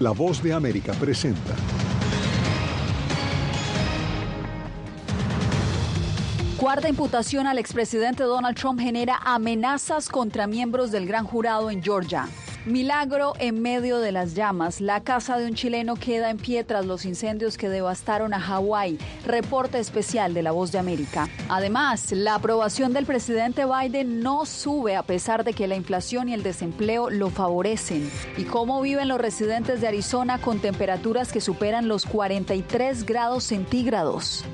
La 0.00 0.10
voz 0.10 0.42
de 0.42 0.52
América 0.52 0.92
presenta. 0.94 1.54
Cuarta 6.58 6.88
imputación 6.88 7.46
al 7.46 7.58
expresidente 7.58 8.22
Donald 8.22 8.56
Trump 8.56 8.80
genera 8.80 9.20
amenazas 9.24 10.08
contra 10.08 10.46
miembros 10.46 10.90
del 10.90 11.06
gran 11.06 11.24
jurado 11.24 11.70
en 11.70 11.82
Georgia. 11.82 12.28
Milagro 12.66 13.34
en 13.38 13.62
medio 13.62 14.00
de 14.00 14.10
las 14.10 14.34
llamas. 14.34 14.80
La 14.80 15.00
casa 15.04 15.38
de 15.38 15.46
un 15.46 15.54
chileno 15.54 15.94
queda 15.94 16.30
en 16.30 16.36
pie 16.36 16.64
tras 16.64 16.84
los 16.84 17.04
incendios 17.04 17.56
que 17.56 17.68
devastaron 17.68 18.34
a 18.34 18.40
Hawái. 18.40 18.98
Reporte 19.24 19.78
especial 19.78 20.34
de 20.34 20.42
La 20.42 20.50
Voz 20.50 20.72
de 20.72 20.80
América. 20.80 21.28
Además, 21.48 22.10
la 22.10 22.34
aprobación 22.34 22.92
del 22.92 23.06
presidente 23.06 23.62
Biden 23.64 24.20
no 24.20 24.46
sube 24.46 24.96
a 24.96 25.04
pesar 25.04 25.44
de 25.44 25.52
que 25.52 25.68
la 25.68 25.76
inflación 25.76 26.28
y 26.28 26.34
el 26.34 26.42
desempleo 26.42 27.08
lo 27.08 27.30
favorecen. 27.30 28.10
¿Y 28.36 28.42
cómo 28.42 28.82
viven 28.82 29.06
los 29.06 29.20
residentes 29.20 29.80
de 29.80 29.86
Arizona 29.86 30.38
con 30.38 30.58
temperaturas 30.58 31.30
que 31.30 31.40
superan 31.40 31.86
los 31.86 32.04
43 32.04 33.06
grados 33.06 33.44
centígrados? 33.44 34.44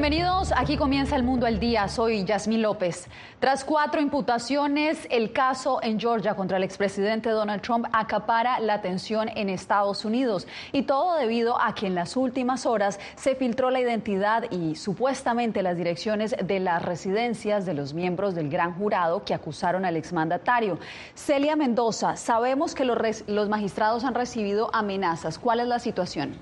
Bienvenidos, 0.00 0.39
aquí 0.56 0.76
comienza 0.76 1.16
el 1.16 1.22
mundo 1.22 1.46
al 1.46 1.60
día. 1.60 1.88
Soy 1.88 2.24
Yasmín 2.24 2.62
López. 2.62 3.08
Tras 3.38 3.64
cuatro 3.64 4.00
imputaciones, 4.00 5.06
el 5.10 5.32
caso 5.32 5.80
en 5.82 5.98
Georgia 5.98 6.34
contra 6.34 6.56
el 6.56 6.62
expresidente 6.62 7.30
Donald 7.30 7.62
Trump 7.62 7.86
acapara 7.92 8.60
la 8.60 8.74
atención 8.74 9.28
en 9.34 9.48
Estados 9.48 10.04
Unidos. 10.04 10.46
Y 10.72 10.82
todo 10.82 11.16
debido 11.16 11.60
a 11.60 11.74
que 11.74 11.86
en 11.86 11.94
las 11.94 12.16
últimas 12.16 12.66
horas 12.66 12.98
se 13.16 13.34
filtró 13.34 13.70
la 13.70 13.80
identidad 13.80 14.44
y 14.50 14.76
supuestamente 14.76 15.62
las 15.62 15.76
direcciones 15.76 16.34
de 16.42 16.60
las 16.60 16.82
residencias 16.82 17.66
de 17.66 17.74
los 17.74 17.94
miembros 17.94 18.34
del 18.34 18.50
gran 18.50 18.74
jurado 18.74 19.24
que 19.24 19.34
acusaron 19.34 19.84
al 19.84 19.96
exmandatario. 19.96 20.78
Celia 21.14 21.56
Mendoza, 21.56 22.16
sabemos 22.16 22.74
que 22.74 22.84
los, 22.84 22.98
los 23.26 23.48
magistrados 23.48 24.04
han 24.04 24.14
recibido 24.14 24.70
amenazas. 24.74 25.38
¿Cuál 25.38 25.60
es 25.60 25.66
la 25.66 25.78
situación? 25.78 26.38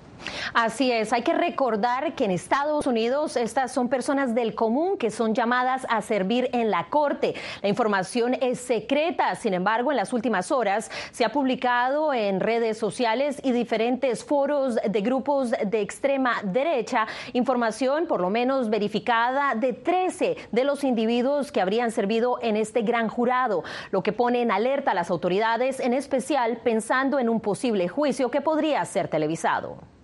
Así 0.54 0.90
es, 0.90 1.12
hay 1.12 1.22
que 1.22 1.32
recordar 1.32 2.14
que 2.14 2.24
en 2.24 2.30
Estados 2.30 2.86
Unidos 2.86 3.36
estas 3.36 3.72
son 3.72 3.88
personas 3.98 4.32
del 4.32 4.54
común 4.54 4.96
que 4.96 5.10
son 5.10 5.34
llamadas 5.34 5.84
a 5.90 6.00
servir 6.02 6.48
en 6.52 6.70
la 6.70 6.84
corte. 6.84 7.34
La 7.62 7.68
información 7.68 8.36
es 8.40 8.60
secreta, 8.60 9.34
sin 9.34 9.54
embargo, 9.54 9.90
en 9.90 9.96
las 9.96 10.12
últimas 10.12 10.52
horas 10.52 10.88
se 11.10 11.24
ha 11.24 11.32
publicado 11.32 12.14
en 12.14 12.38
redes 12.38 12.78
sociales 12.78 13.40
y 13.42 13.50
diferentes 13.50 14.22
foros 14.24 14.76
de 14.76 15.00
grupos 15.00 15.50
de 15.50 15.80
extrema 15.80 16.36
derecha 16.44 17.08
información, 17.32 18.06
por 18.06 18.20
lo 18.20 18.30
menos 18.30 18.70
verificada, 18.70 19.56
de 19.56 19.72
13 19.72 20.36
de 20.52 20.62
los 20.62 20.84
individuos 20.84 21.50
que 21.50 21.60
habrían 21.60 21.90
servido 21.90 22.38
en 22.40 22.54
este 22.54 22.82
gran 22.82 23.08
jurado, 23.08 23.64
lo 23.90 24.04
que 24.04 24.12
pone 24.12 24.42
en 24.42 24.52
alerta 24.52 24.92
a 24.92 24.94
las 24.94 25.10
autoridades, 25.10 25.80
en 25.80 25.92
especial 25.92 26.58
pensando 26.62 27.18
en 27.18 27.28
un 27.28 27.40
posible 27.40 27.88
juicio 27.88 28.30
que 28.30 28.42
podría 28.42 28.84
ser 28.84 29.08
televisado. 29.08 29.97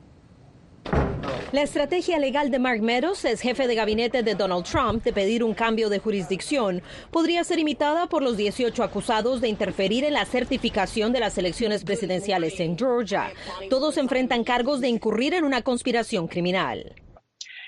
La 1.54 1.62
estrategia 1.62 2.18
legal 2.18 2.50
de 2.50 2.58
Mark 2.58 2.82
Meadows, 2.82 3.24
es 3.24 3.40
jefe 3.40 3.68
de 3.68 3.76
gabinete 3.76 4.24
de 4.24 4.34
Donald 4.34 4.64
Trump, 4.64 5.04
de 5.04 5.12
pedir 5.12 5.44
un 5.44 5.54
cambio 5.54 5.88
de 5.88 6.00
jurisdicción, 6.00 6.82
podría 7.12 7.44
ser 7.44 7.60
imitada 7.60 8.08
por 8.08 8.24
los 8.24 8.36
18 8.36 8.82
acusados 8.82 9.40
de 9.40 9.46
interferir 9.46 10.02
en 10.02 10.14
la 10.14 10.24
certificación 10.24 11.12
de 11.12 11.20
las 11.20 11.38
elecciones 11.38 11.84
presidenciales 11.84 12.58
en 12.58 12.76
Georgia. 12.76 13.30
Todos 13.70 13.98
enfrentan 13.98 14.42
cargos 14.42 14.80
de 14.80 14.88
incurrir 14.88 15.32
en 15.32 15.44
una 15.44 15.62
conspiración 15.62 16.26
criminal. 16.26 16.92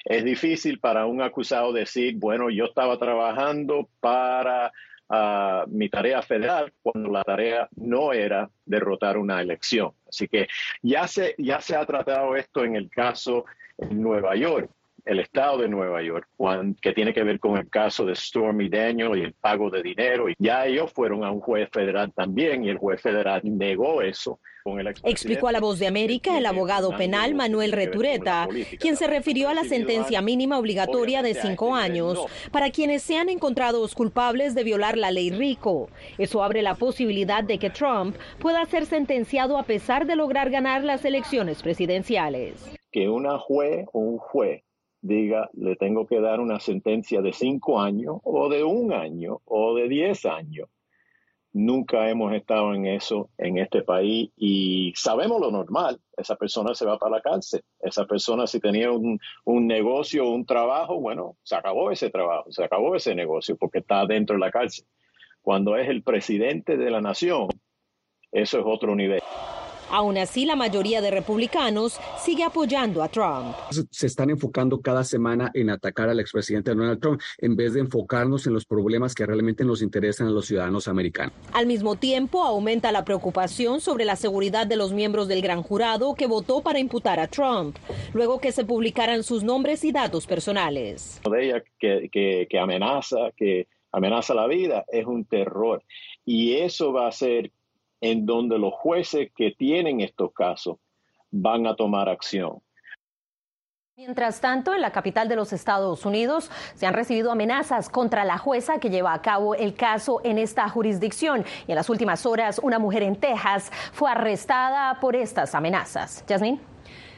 Es 0.04 0.24
difícil 0.24 0.80
para 0.80 1.06
un 1.06 1.22
acusado 1.22 1.72
decir, 1.72 2.16
bueno, 2.16 2.50
yo 2.50 2.64
estaba 2.64 2.98
trabajando 2.98 3.88
para 4.00 4.72
a 5.08 5.64
mi 5.68 5.88
tarea 5.88 6.20
federal 6.20 6.72
cuando 6.82 7.08
la 7.10 7.22
tarea 7.22 7.68
no 7.76 8.12
era 8.12 8.50
derrotar 8.64 9.16
una 9.16 9.40
elección. 9.40 9.92
Así 10.08 10.26
que 10.26 10.48
ya 10.82 11.06
se, 11.06 11.36
ya 11.38 11.60
se 11.60 11.76
ha 11.76 11.86
tratado 11.86 12.34
esto 12.34 12.64
en 12.64 12.74
el 12.74 12.90
caso 12.90 13.44
en 13.78 14.02
Nueva 14.02 14.36
York, 14.36 14.70
el 15.04 15.20
estado 15.20 15.58
de 15.58 15.68
Nueva 15.68 16.02
York, 16.02 16.28
que 16.80 16.92
tiene 16.92 17.14
que 17.14 17.22
ver 17.22 17.38
con 17.38 17.56
el 17.56 17.68
caso 17.68 18.04
de 18.04 18.14
Stormy 18.14 18.68
Daniel 18.68 19.16
y 19.16 19.22
el 19.22 19.32
pago 19.34 19.70
de 19.70 19.82
dinero. 19.82 20.28
Y 20.28 20.34
ya 20.38 20.66
ellos 20.66 20.92
fueron 20.92 21.24
a 21.24 21.30
un 21.30 21.40
juez 21.40 21.68
federal 21.72 22.12
también 22.12 22.64
y 22.64 22.70
el 22.70 22.78
juez 22.78 23.00
federal 23.00 23.40
negó 23.44 24.02
eso 24.02 24.40
Explicó 25.04 25.48
a 25.48 25.52
la 25.52 25.60
voz 25.60 25.78
de 25.78 25.86
América 25.86 26.38
el 26.38 26.46
abogado 26.46 26.96
penal 26.96 27.34
Manuel 27.34 27.72
Retureta, 27.72 28.48
quien 28.80 28.96
se 28.96 29.06
refirió 29.06 29.48
a 29.48 29.54
la 29.54 29.64
sentencia 29.64 30.20
mínima 30.22 30.58
obligatoria 30.58 31.22
de 31.22 31.34
cinco 31.34 31.74
años 31.74 32.18
para 32.50 32.70
quienes 32.70 33.02
sean 33.02 33.28
encontrados 33.28 33.94
culpables 33.94 34.54
de 34.54 34.64
violar 34.64 34.96
la 34.96 35.10
ley 35.10 35.30
RICO. 35.30 35.88
Eso 36.18 36.42
abre 36.42 36.62
la 36.62 36.74
posibilidad 36.74 37.44
de 37.44 37.58
que 37.58 37.70
Trump 37.70 38.16
pueda 38.38 38.64
ser 38.66 38.86
sentenciado 38.86 39.56
a 39.58 39.62
pesar 39.62 40.06
de 40.06 40.16
lograr 40.16 40.50
ganar 40.50 40.82
las 40.82 41.04
elecciones 41.04 41.62
presidenciales. 41.62 42.76
Que 42.96 43.10
una 43.10 43.38
juez 43.38 43.86
o 43.92 43.98
un 43.98 44.16
juez 44.16 44.62
diga, 45.02 45.50
le 45.52 45.76
tengo 45.76 46.06
que 46.06 46.18
dar 46.18 46.40
una 46.40 46.60
sentencia 46.60 47.20
de 47.20 47.34
cinco 47.34 47.78
años 47.78 48.16
o 48.22 48.48
de 48.48 48.64
un 48.64 48.90
año 48.90 49.42
o 49.44 49.74
de 49.74 49.86
diez 49.86 50.24
años 50.24 50.70
Nunca 51.52 52.08
hemos 52.08 52.32
estado 52.32 52.72
en 52.72 52.86
eso 52.86 53.28
en 53.36 53.58
este 53.58 53.82
país 53.82 54.30
y 54.34 54.94
sabemos 54.96 55.42
lo 55.42 55.50
normal. 55.50 56.00
Esa 56.16 56.36
persona 56.36 56.74
se 56.74 56.86
va 56.86 56.98
para 56.98 57.16
la 57.16 57.20
cárcel. 57.20 57.62
Esa 57.80 58.06
persona 58.06 58.46
si 58.46 58.60
tenía 58.60 58.90
un, 58.90 59.20
un 59.44 59.66
negocio 59.66 60.26
un 60.30 60.46
trabajo, 60.46 60.98
bueno, 60.98 61.36
se 61.42 61.54
acabó 61.54 61.90
ese 61.90 62.08
trabajo, 62.08 62.50
se 62.50 62.64
acabó 62.64 62.96
ese 62.96 63.14
negocio 63.14 63.56
porque 63.56 63.80
está 63.80 64.06
dentro 64.06 64.36
de 64.36 64.40
la 64.40 64.50
cárcel. 64.50 64.86
Cuando 65.42 65.76
es 65.76 65.88
el 65.90 66.02
presidente 66.02 66.78
de 66.78 66.90
la 66.90 67.02
nación, 67.02 67.48
eso 68.32 68.58
es 68.58 68.64
otro 68.66 68.94
nivel. 68.96 69.20
Aún 69.90 70.18
así, 70.18 70.44
la 70.44 70.56
mayoría 70.56 71.00
de 71.00 71.10
republicanos 71.10 71.98
sigue 72.18 72.42
apoyando 72.42 73.02
a 73.02 73.08
Trump. 73.08 73.54
Se 73.90 74.06
están 74.06 74.30
enfocando 74.30 74.80
cada 74.80 75.04
semana 75.04 75.50
en 75.54 75.70
atacar 75.70 76.08
al 76.08 76.20
expresidente 76.20 76.74
Donald 76.74 77.00
Trump 77.00 77.20
en 77.38 77.56
vez 77.56 77.74
de 77.74 77.80
enfocarnos 77.80 78.46
en 78.46 78.54
los 78.54 78.64
problemas 78.64 79.14
que 79.14 79.26
realmente 79.26 79.64
nos 79.64 79.82
interesan 79.82 80.26
a 80.28 80.30
los 80.30 80.46
ciudadanos 80.46 80.88
americanos. 80.88 81.34
Al 81.52 81.66
mismo 81.66 81.96
tiempo, 81.96 82.42
aumenta 82.42 82.92
la 82.92 83.04
preocupación 83.04 83.80
sobre 83.80 84.04
la 84.04 84.16
seguridad 84.16 84.66
de 84.66 84.76
los 84.76 84.92
miembros 84.92 85.28
del 85.28 85.42
gran 85.42 85.62
jurado 85.62 86.14
que 86.14 86.26
votó 86.26 86.62
para 86.62 86.78
imputar 86.78 87.20
a 87.20 87.28
Trump, 87.28 87.76
luego 88.12 88.40
que 88.40 88.52
se 88.52 88.64
publicaran 88.64 89.22
sus 89.22 89.42
nombres 89.42 89.84
y 89.84 89.92
datos 89.92 90.26
personales. 90.26 91.20
De 91.30 91.44
ella 91.44 91.62
que, 91.78 92.46
que 92.48 92.58
amenaza, 92.58 93.30
que 93.36 93.68
amenaza 93.92 94.34
la 94.34 94.46
vida, 94.46 94.84
es 94.88 95.06
un 95.06 95.24
terror. 95.24 95.82
Y 96.24 96.54
eso 96.54 96.92
va 96.92 97.08
a 97.08 97.12
ser 97.12 97.52
en 98.00 98.26
donde 98.26 98.58
los 98.58 98.74
jueces 98.74 99.30
que 99.34 99.52
tienen 99.52 100.00
estos 100.00 100.32
casos 100.32 100.76
van 101.30 101.66
a 101.66 101.74
tomar 101.74 102.08
acción. 102.08 102.60
Mientras 103.98 104.42
tanto, 104.42 104.74
en 104.74 104.82
la 104.82 104.90
capital 104.90 105.26
de 105.26 105.36
los 105.36 105.54
Estados 105.54 106.04
Unidos 106.04 106.50
se 106.74 106.86
han 106.86 106.92
recibido 106.92 107.32
amenazas 107.32 107.88
contra 107.88 108.26
la 108.26 108.36
jueza 108.36 108.78
que 108.78 108.90
lleva 108.90 109.14
a 109.14 109.22
cabo 109.22 109.54
el 109.54 109.74
caso 109.74 110.20
en 110.22 110.36
esta 110.36 110.68
jurisdicción. 110.68 111.46
Y 111.66 111.72
en 111.72 111.76
las 111.76 111.88
últimas 111.88 112.26
horas, 112.26 112.60
una 112.62 112.78
mujer 112.78 113.02
en 113.02 113.16
Texas 113.16 113.72
fue 113.92 114.10
arrestada 114.10 115.00
por 115.00 115.16
estas 115.16 115.54
amenazas. 115.54 116.22
Yasmin. 116.26 116.60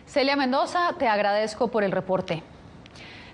Celia 0.07 0.37
Mendoza, 0.37 0.95
te 0.99 1.09
agradezco 1.09 1.67
por 1.67 1.83
el 1.83 1.91
reporte. 1.91 2.45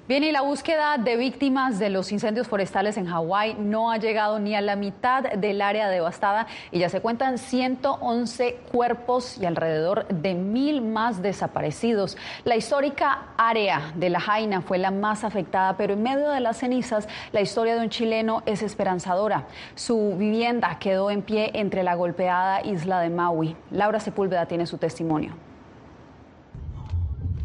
Bien, 0.07 0.23
y 0.23 0.33
la 0.33 0.43
búsqueda 0.43 0.99
de 0.99 1.17
víctimas 1.17 1.79
de 1.79 1.89
los 1.89 2.13
incendios 2.13 2.47
forestales 2.47 2.99
en 2.99 3.07
Hawái 3.07 3.55
no 3.55 3.91
ha 3.91 3.97
llegado 3.97 4.39
ni 4.39 4.55
a 4.55 4.61
la 4.61 4.77
mitad 4.77 5.23
del 5.23 5.63
área 5.63 5.89
devastada 5.89 6.47
y 6.71 6.81
ya 6.81 6.91
se 6.91 7.01
cuentan 7.01 7.39
111 7.39 8.59
cuerpos 8.71 9.39
y 9.41 9.47
alrededor 9.47 10.07
de 10.09 10.35
mil 10.35 10.83
más 10.83 11.23
desaparecidos. 11.23 12.19
La 12.45 12.55
histórica 12.55 13.29
área 13.39 13.93
de 13.95 14.11
La 14.11 14.21
Jaina 14.21 14.61
fue 14.61 14.77
la 14.77 14.91
más 14.91 15.25
afectada, 15.25 15.79
pero 15.79 15.95
en 15.95 16.03
medio 16.03 16.29
de 16.29 16.41
las 16.41 16.59
cenizas, 16.59 17.09
la 17.33 17.41
historia 17.41 17.75
de 17.75 17.81
un 17.81 17.89
chileno 17.89 18.43
es 18.45 18.61
esperanzadora. 18.61 19.47
Su 19.75 20.17
vivienda 20.19 20.79
quedó 20.79 21.11
en 21.11 21.23
pie 21.23 21.51
entre 21.55 21.83
la 21.83 21.95
golpeada 21.95 22.61
isla 22.61 23.01
de 23.01 23.09
Maui. 23.09 23.57
Laura 23.71 24.01
Sepúlveda 24.01 24.45
tiene 24.45 24.67
su 24.67 24.77
testimonio. 24.77 25.33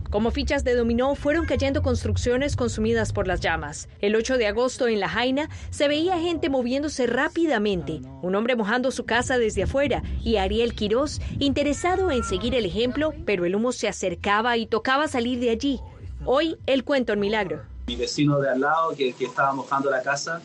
Como 0.09 0.31
fichas 0.31 0.63
de 0.63 0.73
dominó 0.75 1.13
fueron 1.13 1.45
cayendo 1.45 1.83
construcciones 1.83 2.56
consumidas 2.56 3.13
por 3.13 3.27
las 3.27 3.41
llamas. 3.41 3.88
El 4.01 4.15
8 4.15 4.39
de 4.39 4.47
agosto 4.47 4.88
en 4.88 5.00
La 5.00 5.07
Jaina 5.07 5.50
se 5.69 5.88
veía 5.88 6.17
gente 6.17 6.50
moviéndose 6.50 7.06
rápidamente, 7.06 8.01
un 8.23 8.33
hombre 8.33 8.56
mojando 8.56 8.89
su 8.89 9.06
casa 9.06 9.38
desde 9.38 9.63
afuera 9.63 10.01
y 10.23 10.38
Ariel 10.38 10.73
Quirós 10.73 11.21
interesado 11.38 12.09
en 12.09 12.23
seguir 12.23 12.56
el 12.56 12.65
ejemplo, 12.65 13.13
pero 13.23 13.45
el 13.45 13.56
humo 13.56 13.71
se 13.71 13.88
acercaba 13.88 14.57
y 14.57 14.65
tocaba 14.65 15.07
salir 15.07 15.39
de 15.39 15.51
allí. 15.51 15.79
Hoy 16.25 16.57
él 16.65 16.83
cuenta 16.83 17.13
un 17.13 17.19
milagro. 17.19 17.62
Mi 17.85 17.95
vecino 17.95 18.39
de 18.39 18.50
al 18.50 18.62
lado 18.62 18.95
que, 18.95 19.13
que 19.13 19.25
estaba 19.25 19.53
mojando 19.53 19.91
la 19.91 20.01
casa 20.01 20.41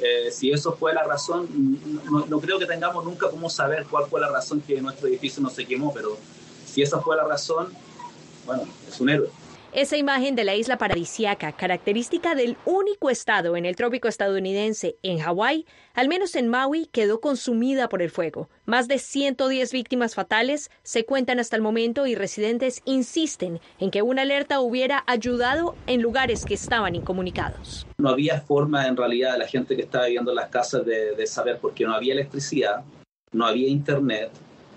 Eh, 0.00 0.32
si 0.32 0.50
eso 0.50 0.72
fue 0.72 0.92
la 0.92 1.04
razón, 1.04 1.46
no, 2.28 2.40
creo 2.40 2.58
que 2.58 2.66
tengamos 2.66 3.04
nunca 3.04 3.28
cómo 3.30 3.48
saber 3.48 3.86
cuál 3.88 4.06
fue 4.06 4.20
la 4.20 4.28
razón 4.28 4.60
que 4.60 4.80
nuestro 4.80 5.06
edificio 5.06 5.40
no 5.40 5.48
se 5.48 5.64
quemó, 5.64 5.92
pero 5.94 6.18
si 6.66 6.82
esa 6.82 6.98
fue 6.98 7.14
la 7.14 7.22
razón, 7.22 7.68
bueno, 8.46 8.64
es 8.88 9.00
un 9.00 9.10
héroe. 9.10 9.28
Esa 9.72 9.96
imagen 9.96 10.36
de 10.36 10.44
la 10.44 10.54
isla 10.54 10.76
paradisiaca, 10.76 11.52
característica 11.52 12.34
del 12.34 12.58
único 12.66 13.08
estado 13.08 13.56
en 13.56 13.64
el 13.64 13.74
trópico 13.74 14.06
estadounidense, 14.06 14.96
en 15.02 15.18
Hawái, 15.18 15.64
al 15.94 16.08
menos 16.08 16.34
en 16.34 16.48
Maui, 16.48 16.90
quedó 16.92 17.22
consumida 17.22 17.88
por 17.88 18.02
el 18.02 18.10
fuego. 18.10 18.50
Más 18.66 18.86
de 18.86 18.98
110 18.98 19.72
víctimas 19.72 20.14
fatales 20.14 20.70
se 20.82 21.06
cuentan 21.06 21.40
hasta 21.40 21.56
el 21.56 21.62
momento 21.62 22.06
y 22.06 22.14
residentes 22.14 22.82
insisten 22.84 23.60
en 23.78 23.90
que 23.90 24.02
una 24.02 24.22
alerta 24.22 24.60
hubiera 24.60 25.04
ayudado 25.06 25.74
en 25.86 26.02
lugares 26.02 26.44
que 26.44 26.52
estaban 26.52 26.94
incomunicados. 26.94 27.86
No 27.96 28.10
había 28.10 28.42
forma 28.42 28.86
en 28.86 28.94
realidad 28.94 29.32
de 29.32 29.38
la 29.38 29.48
gente 29.48 29.74
que 29.74 29.82
estaba 29.82 30.04
viviendo 30.04 30.32
en 30.32 30.36
las 30.36 30.50
casas 30.50 30.84
de, 30.84 31.14
de 31.16 31.26
saber 31.26 31.56
porque 31.62 31.86
no 31.86 31.94
había 31.94 32.12
electricidad, 32.12 32.84
no 33.32 33.46
había 33.46 33.68
internet, 33.68 34.32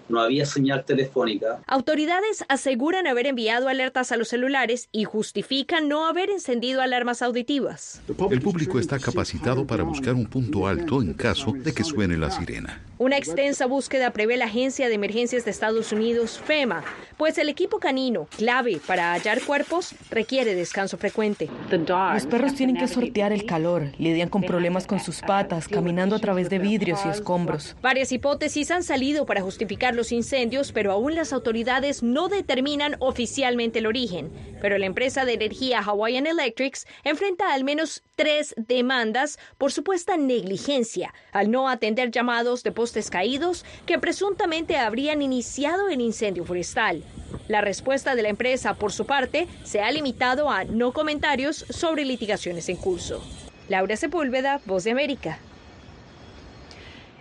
no 0.09 0.19
había 0.19 0.45
señal 0.45 0.85
telefónica. 0.85 1.59
Autoridades 1.67 2.43
aseguran 2.47 3.07
haber 3.07 3.27
enviado 3.27 3.67
alertas 3.67 4.11
a 4.11 4.17
los 4.17 4.29
celulares 4.29 4.89
y 4.91 5.03
justifican 5.03 5.87
no 5.87 6.05
haber 6.07 6.29
encendido 6.29 6.81
alarmas 6.81 7.21
auditivas. 7.21 8.01
El 8.29 8.41
público 8.41 8.79
está 8.79 8.99
capacitado 8.99 9.65
para 9.65 9.83
buscar 9.83 10.13
un 10.13 10.25
punto 10.25 10.67
alto 10.67 11.01
en 11.01 11.13
caso 11.13 11.53
de 11.53 11.73
que 11.73 11.83
suene 11.83 12.17
la 12.17 12.31
sirena. 12.31 12.81
Una 12.97 13.17
extensa 13.17 13.65
búsqueda 13.65 14.11
prevé 14.11 14.37
la 14.37 14.45
Agencia 14.45 14.87
de 14.87 14.95
Emergencias 14.95 15.43
de 15.43 15.51
Estados 15.51 15.91
Unidos, 15.91 16.39
FEMA, 16.39 16.83
pues 17.17 17.37
el 17.37 17.49
equipo 17.49 17.79
canino, 17.79 18.27
clave 18.37 18.79
para 18.85 19.13
hallar 19.13 19.41
cuerpos, 19.41 19.93
requiere 20.09 20.55
descanso 20.55 20.97
frecuente. 20.97 21.49
Los 21.69 22.25
perros 22.25 22.55
tienen 22.55 22.77
que 22.77 22.87
sortear 22.87 23.33
el 23.33 23.45
calor, 23.45 23.91
lidian 23.97 24.29
con 24.29 24.43
problemas 24.43 24.87
con 24.87 24.99
sus 24.99 25.21
patas, 25.21 25.67
caminando 25.67 26.15
a 26.15 26.19
través 26.19 26.49
de 26.49 26.59
vidrios 26.59 26.99
y 27.05 27.09
escombros. 27.09 27.75
Varias 27.81 28.11
hipótesis 28.11 28.71
han 28.71 28.83
salido 28.83 29.25
para 29.25 29.41
justificar 29.41 29.94
los 29.95 30.11
incendios, 30.11 30.71
pero 30.71 30.91
aún 30.91 31.15
las 31.15 31.33
autoridades 31.33 32.03
no 32.03 32.27
determinan 32.27 32.95
oficialmente 32.99 33.79
el 33.79 33.87
origen. 33.87 34.31
Pero 34.61 34.77
la 34.77 34.85
empresa 34.85 35.25
de 35.25 35.33
energía 35.33 35.81
Hawaiian 35.81 36.27
Electrics 36.27 36.85
enfrenta 37.03 37.53
al 37.53 37.63
menos 37.63 38.03
tres 38.15 38.53
demandas 38.57 39.39
por 39.57 39.71
supuesta 39.71 40.17
negligencia 40.17 41.13
al 41.31 41.51
no 41.51 41.69
atender 41.69 42.11
llamados 42.11 42.63
de 42.63 42.71
postes 42.71 43.09
caídos 43.09 43.65
que 43.85 43.99
presuntamente 43.99 44.77
habrían 44.77 45.21
iniciado 45.21 45.89
el 45.89 46.01
incendio 46.01 46.45
forestal. 46.45 47.03
La 47.47 47.61
respuesta 47.61 48.15
de 48.15 48.23
la 48.23 48.29
empresa, 48.29 48.73
por 48.73 48.91
su 48.91 49.05
parte, 49.05 49.47
se 49.63 49.81
ha 49.81 49.91
limitado 49.91 50.49
a 50.49 50.63
no 50.63 50.93
comentarios 50.93 51.65
sobre 51.69 52.05
litigaciones 52.05 52.69
en 52.69 52.77
curso. 52.77 53.23
Laura 53.69 53.97
Sepúlveda, 53.97 54.61
Voz 54.65 54.83
de 54.83 54.91
América. 54.91 55.39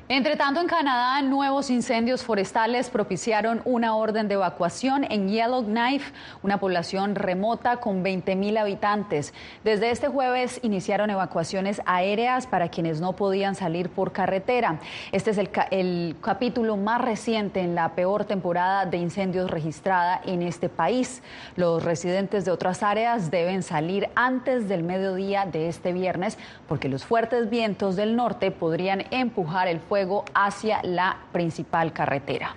Entre 0.07 0.37
tanto, 0.37 0.61
en 0.61 0.67
Canadá, 0.67 1.23
nuevos 1.23 1.71
incendios 1.71 2.25
forestales 2.25 2.91
propiciaron 2.91 3.63
una 3.65 3.97
orden 3.97 4.29
de 4.29 4.35
evacuación 4.35 5.11
en 5.11 5.31
Yellowknife, 5.31 6.13
una 6.43 6.61
población 6.61 7.15
remota 7.15 7.79
con 7.79 8.05
20.000 8.05 8.59
habitantes. 8.59 9.33
Desde 9.65 9.91
este 9.91 10.09
jueves 10.09 10.61
iniciaron 10.63 11.09
evacuaciones 11.09 11.81
aéreas 11.87 12.47
para 12.47 12.69
quienes 12.69 13.01
no 13.01 13.15
podían 13.15 13.55
salir 13.55 13.89
por 13.89 14.13
carretera. 14.13 14.79
Este 15.11 15.31
es 15.31 15.39
el, 15.39 15.49
el 15.71 16.17
capítulo 16.21 16.77
más 16.77 17.01
reciente 17.01 17.61
en 17.61 17.75
la 17.75 17.95
peor 17.95 18.27
temporada 18.27 18.85
de 18.85 18.99
incendios 18.99 19.51
registrada 19.51 20.21
en 20.27 20.43
este 20.43 20.69
país. 20.69 21.23
Los 21.57 21.83
residentes 21.83 22.45
de 22.45 22.51
otras 22.51 22.83
áreas 22.83 23.31
deben 23.31 23.63
salir 23.63 24.11
antes 24.17 24.69
del 24.69 24.83
mediodía 24.83 25.47
de 25.47 25.71
este 25.71 25.95
viernes 25.95 26.37
porque 26.69 26.91
los 26.91 27.07
fuertes 27.07 27.49
vientos 27.49 27.97
del 27.97 28.17
norte 28.17 28.51
podrían 28.51 29.07
empujar 29.11 29.67
el 29.67 29.81
fuego 29.81 29.94
hacia 30.35 30.83
la 30.83 31.17
principal 31.33 31.93
carretera. 31.93 32.57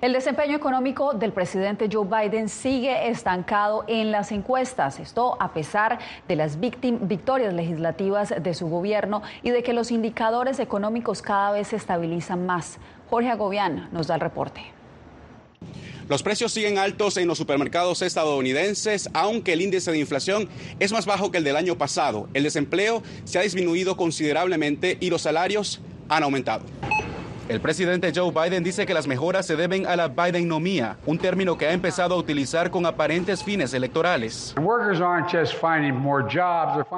El 0.00 0.14
desempeño 0.14 0.56
económico 0.56 1.12
del 1.12 1.32
presidente 1.32 1.88
Joe 1.92 2.06
Biden 2.06 2.48
sigue 2.48 3.10
estancado 3.10 3.84
en 3.86 4.10
las 4.10 4.32
encuestas. 4.32 4.98
Esto 4.98 5.36
a 5.38 5.52
pesar 5.52 5.98
de 6.26 6.36
las 6.36 6.58
victorias 6.58 7.52
legislativas 7.52 8.34
de 8.42 8.54
su 8.54 8.68
gobierno 8.68 9.22
y 9.42 9.50
de 9.50 9.62
que 9.62 9.74
los 9.74 9.90
indicadores 9.90 10.58
económicos 10.58 11.20
cada 11.20 11.52
vez 11.52 11.68
se 11.68 11.76
estabilizan 11.76 12.46
más. 12.46 12.78
Jorge 13.10 13.28
Agobián 13.28 13.90
nos 13.92 14.06
da 14.06 14.14
el 14.14 14.22
reporte. 14.22 14.62
Los 16.10 16.24
precios 16.24 16.50
siguen 16.50 16.76
altos 16.76 17.16
en 17.18 17.28
los 17.28 17.38
supermercados 17.38 18.02
estadounidenses, 18.02 19.08
aunque 19.14 19.52
el 19.52 19.60
índice 19.60 19.92
de 19.92 19.98
inflación 20.00 20.48
es 20.80 20.90
más 20.90 21.06
bajo 21.06 21.30
que 21.30 21.38
el 21.38 21.44
del 21.44 21.54
año 21.54 21.78
pasado. 21.78 22.28
El 22.34 22.42
desempleo 22.42 23.04
se 23.22 23.38
ha 23.38 23.42
disminuido 23.42 23.96
considerablemente 23.96 24.98
y 24.98 25.08
los 25.08 25.22
salarios 25.22 25.80
han 26.08 26.24
aumentado. 26.24 26.64
El 27.50 27.60
presidente 27.60 28.12
Joe 28.14 28.30
Biden 28.30 28.62
dice 28.62 28.86
que 28.86 28.94
las 28.94 29.08
mejoras 29.08 29.44
se 29.44 29.56
deben 29.56 29.84
a 29.84 29.96
la 29.96 30.06
Bidenomía, 30.06 30.98
un 31.04 31.18
término 31.18 31.58
que 31.58 31.66
ha 31.66 31.72
empezado 31.72 32.14
a 32.14 32.18
utilizar 32.18 32.70
con 32.70 32.86
aparentes 32.86 33.42
fines 33.42 33.74
electorales. 33.74 34.54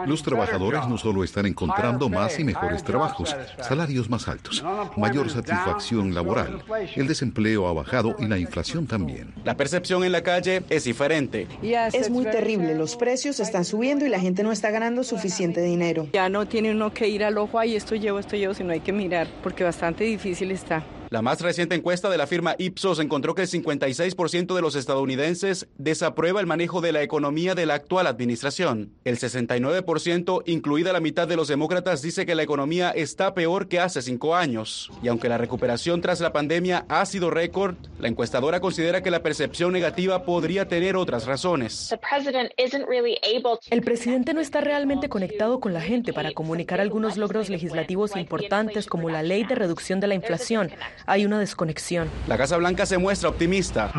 Los 0.06 0.22
trabajadores 0.22 0.87
no 0.87 0.99
solo 0.99 1.25
están 1.25 1.46
encontrando 1.46 2.10
más 2.10 2.38
y 2.38 2.44
mejores 2.44 2.84
trabajos, 2.84 3.34
salarios 3.62 4.10
más 4.10 4.28
altos, 4.28 4.62
mayor 4.94 5.31
satisfacción 5.31 6.12
laboral, 6.12 6.62
el 6.96 7.08
desempleo 7.08 7.66
ha 7.66 7.72
bajado 7.72 8.14
y 8.19 8.26
la 8.26 8.37
inflación 8.37 8.87
también. 8.87 9.32
La 9.44 9.56
percepción 9.56 10.04
en 10.04 10.12
la 10.12 10.22
calle 10.22 10.64
es 10.69 10.84
diferente. 10.84 11.49
Es 11.62 12.10
muy 12.10 12.26
terrible, 12.26 12.75
los 12.75 12.96
precios 12.96 13.40
están 13.40 13.64
subiendo 13.64 14.04
y 14.04 14.10
la 14.10 14.20
gente 14.20 14.43
no 14.43 14.52
está 14.52 14.70
ganando 14.70 15.02
suficiente 15.02 15.62
dinero. 15.62 16.08
Ya 16.12 16.28
no 16.28 16.44
tiene 16.44 16.72
uno 16.72 16.93
que 16.93 17.08
ir 17.08 17.25
al 17.25 17.38
ojo, 17.38 17.62
y 17.64 17.75
esto 17.75 17.94
llevo, 17.94 18.19
esto 18.19 18.37
llevo, 18.37 18.52
sino 18.52 18.72
hay 18.72 18.81
que 18.81 18.93
mirar, 18.93 19.28
porque 19.43 19.64
bastante 19.64 20.04
difícil 20.04 20.42
está. 20.50 20.83
La 21.12 21.20
más 21.20 21.43
reciente 21.43 21.75
encuesta 21.75 22.09
de 22.09 22.17
la 22.17 22.26
firma 22.26 22.55
Ipsos 22.56 22.99
encontró 22.99 23.35
que 23.35 23.43
el 23.43 23.49
56% 23.49 24.55
de 24.55 24.62
los 24.62 24.75
estadounidenses 24.76 25.69
desaprueba 25.76 26.41
el 26.41 26.47
manejo 26.47 26.81
de 26.81 26.91
la 26.91 27.03
economía 27.03 27.55
de 27.55 27.67
la 27.67 27.75
actual 27.75 28.06
administración. 28.06 28.94
El 29.05 29.19
69%, 29.19 30.43
incluida 30.47 30.91
la 30.91 31.00
mitad 31.00 31.29
de 31.29 31.37
los 31.37 31.49
demócratas, 31.49 32.00
dice 32.00 32.25
que 32.25 32.35
la 32.35 32.44
economía 32.44 32.93
está 32.93 33.35
peor 33.35 33.69
que 33.69 33.79
hace 33.79 34.00
cinco 34.00 34.35
años. 34.35 34.91
Y 35.03 35.09
aunque 35.09 35.29
la 35.29 35.37
recuperación 35.37 36.00
tras 36.00 36.23
la 36.23 36.32
pandemia 36.32 36.87
ha 36.88 37.05
sido 37.05 37.31
récord, 37.31 37.76
la 37.99 38.09
encuestadora 38.09 38.61
considera 38.61 39.03
que 39.03 39.11
la 39.11 39.23
percepción 39.23 39.75
negativa 39.75 40.25
podría 40.25 40.67
tener 40.67 40.97
otras 40.97 41.26
razones. 41.26 41.94
El 43.70 43.82
presidente 43.82 44.32
no 44.32 44.41
está 44.41 44.62
realmente 44.62 45.11
conectado 45.11 45.61
con 45.61 45.75
la 45.75 45.82
gente 45.82 46.14
para 46.14 46.32
comunicar 46.32 46.81
algunos 46.81 47.19
logros 47.19 47.50
legislativos 47.50 48.17
importantes 48.17 48.87
como 48.87 49.11
la 49.11 49.23
ley 49.23 49.44
de 49.44 49.56
reducción 49.56 50.00
de 50.00 50.06
la 50.06 50.14
inflación 50.14 50.70
hay 51.06 51.25
una 51.25 51.38
desconexión. 51.38 52.09
La 52.26 52.37
Casa 52.37 52.56
Blanca 52.56 52.87
se 52.87 52.99
muestra 52.99 53.28
optimista. 53.28 53.92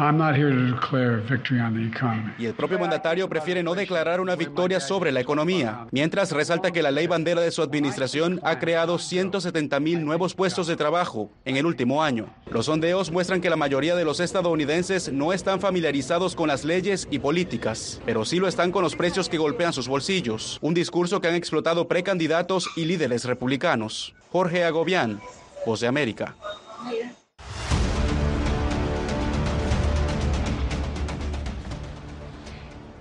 Y 2.38 2.46
el 2.46 2.54
propio 2.54 2.80
mandatario 2.80 3.30
prefiere 3.30 3.64
no 3.64 3.76
declarar 3.76 4.22
una 4.22 4.36
victoria 4.36 4.80
sobre 4.80 5.12
la 5.12 5.20
economía, 5.20 5.88
mientras 5.92 6.32
resalta 6.32 6.72
que 6.72 6.82
la 6.82 6.92
ley 6.92 7.08
bandera 7.08 7.42
de 7.42 7.52
su 7.52 7.62
administración 7.62 8.40
ha 8.44 8.60
creado 8.60 8.98
170 8.98 9.80
mil 9.80 10.06
nuevos 10.06 10.34
puestos 10.34 10.68
de 10.68 10.76
trabajo 10.76 11.32
en 11.46 11.58
el 11.58 11.66
último 11.66 12.04
año. 12.04 12.34
Los 12.52 12.66
sondeos 12.68 13.12
muestran 13.12 13.42
que 13.42 13.50
la 13.50 13.56
mayoría 13.56 13.96
de 13.96 14.06
los 14.06 14.20
estadounidenses 14.20 15.12
no 15.12 15.34
están 15.34 15.60
familiarizados 15.60 16.36
con 16.36 16.48
las 16.48 16.64
leyes 16.64 17.08
y 17.12 17.20
políticas, 17.20 18.02
pero 18.06 18.26
sí 18.26 18.40
lo 18.40 18.48
están 18.48 18.72
con 18.72 18.84
los 18.84 18.96
precios 18.96 19.30
que 19.30 19.38
golpean 19.38 19.74
sus 19.74 19.88
bolsillos, 19.88 20.60
un 20.62 20.74
discurso 20.74 21.22
que 21.22 21.28
han 21.28 21.36
explotado 21.36 21.88
precandidatos 21.88 22.70
y 22.76 22.86
líderes 22.86 23.26
republicanos. 23.26 24.14
Jorge 24.32 24.64
Agobián, 24.64 25.20
Voz 25.66 25.80
de 25.80 25.88
América. 25.88 26.36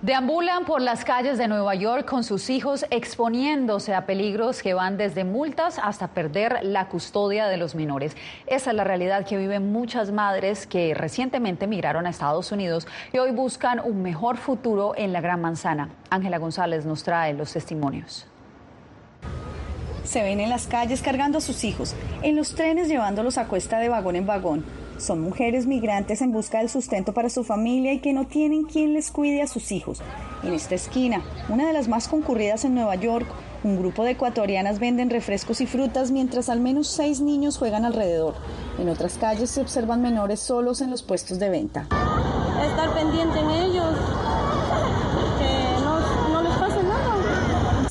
Deambulan 0.02 0.64
por 0.64 0.80
las 0.80 1.04
calles 1.04 1.38
de 1.38 1.46
Nueva 1.46 1.76
York 1.76 2.04
con 2.06 2.24
sus 2.24 2.50
hijos 2.50 2.84
exponiéndose 2.90 3.94
a 3.94 4.04
peligros 4.04 4.60
que 4.60 4.74
van 4.74 4.96
desde 4.96 5.22
multas 5.22 5.78
hasta 5.78 6.08
perder 6.08 6.58
la 6.64 6.88
custodia 6.88 7.46
de 7.46 7.56
los 7.56 7.76
menores. 7.76 8.16
Esa 8.48 8.70
es 8.70 8.76
la 8.76 8.82
realidad 8.82 9.24
que 9.24 9.36
viven 9.36 9.70
muchas 9.70 10.10
madres 10.10 10.66
que 10.66 10.92
recientemente 10.94 11.68
migraron 11.68 12.06
a 12.06 12.10
Estados 12.10 12.50
Unidos 12.50 12.88
y 13.12 13.18
hoy 13.18 13.30
buscan 13.30 13.78
un 13.78 14.02
mejor 14.02 14.38
futuro 14.38 14.94
en 14.96 15.12
la 15.12 15.20
Gran 15.20 15.40
Manzana. 15.40 15.90
Ángela 16.10 16.38
González 16.38 16.84
nos 16.84 17.04
trae 17.04 17.32
los 17.32 17.52
testimonios 17.52 18.26
se 20.04 20.22
ven 20.22 20.40
en 20.40 20.50
las 20.50 20.66
calles 20.66 21.02
cargando 21.02 21.38
a 21.38 21.40
sus 21.40 21.64
hijos, 21.64 21.94
en 22.22 22.36
los 22.36 22.54
trenes 22.54 22.88
llevándolos 22.88 23.38
a 23.38 23.48
cuesta 23.48 23.78
de 23.78 23.88
vagón 23.88 24.16
en 24.16 24.26
vagón. 24.26 24.64
Son 24.98 25.20
mujeres 25.20 25.66
migrantes 25.66 26.22
en 26.22 26.32
busca 26.32 26.58
del 26.58 26.68
sustento 26.68 27.12
para 27.12 27.28
su 27.28 27.44
familia 27.44 27.92
y 27.92 27.98
que 27.98 28.12
no 28.12 28.26
tienen 28.26 28.64
quien 28.64 28.92
les 28.92 29.10
cuide 29.10 29.42
a 29.42 29.46
sus 29.46 29.72
hijos. 29.72 30.00
En 30.42 30.52
esta 30.52 30.74
esquina, 30.74 31.22
una 31.48 31.66
de 31.66 31.72
las 31.72 31.88
más 31.88 32.08
concurridas 32.08 32.64
en 32.64 32.74
Nueva 32.74 32.94
York, 32.94 33.26
un 33.64 33.78
grupo 33.78 34.04
de 34.04 34.12
ecuatorianas 34.12 34.80
venden 34.80 35.10
refrescos 35.10 35.60
y 35.60 35.66
frutas 35.66 36.10
mientras 36.10 36.48
al 36.48 36.60
menos 36.60 36.88
seis 36.88 37.20
niños 37.20 37.58
juegan 37.58 37.84
alrededor. 37.84 38.34
En 38.78 38.88
otras 38.88 39.18
calles 39.18 39.50
se 39.50 39.60
observan 39.60 40.02
menores 40.02 40.40
solos 40.40 40.80
en 40.80 40.90
los 40.90 41.02
puestos 41.02 41.38
de 41.38 41.48
venta. 41.48 41.86
Estar 42.64 42.94
pendiente 42.94 43.38
en 43.38 43.50
ellos, 43.50 43.94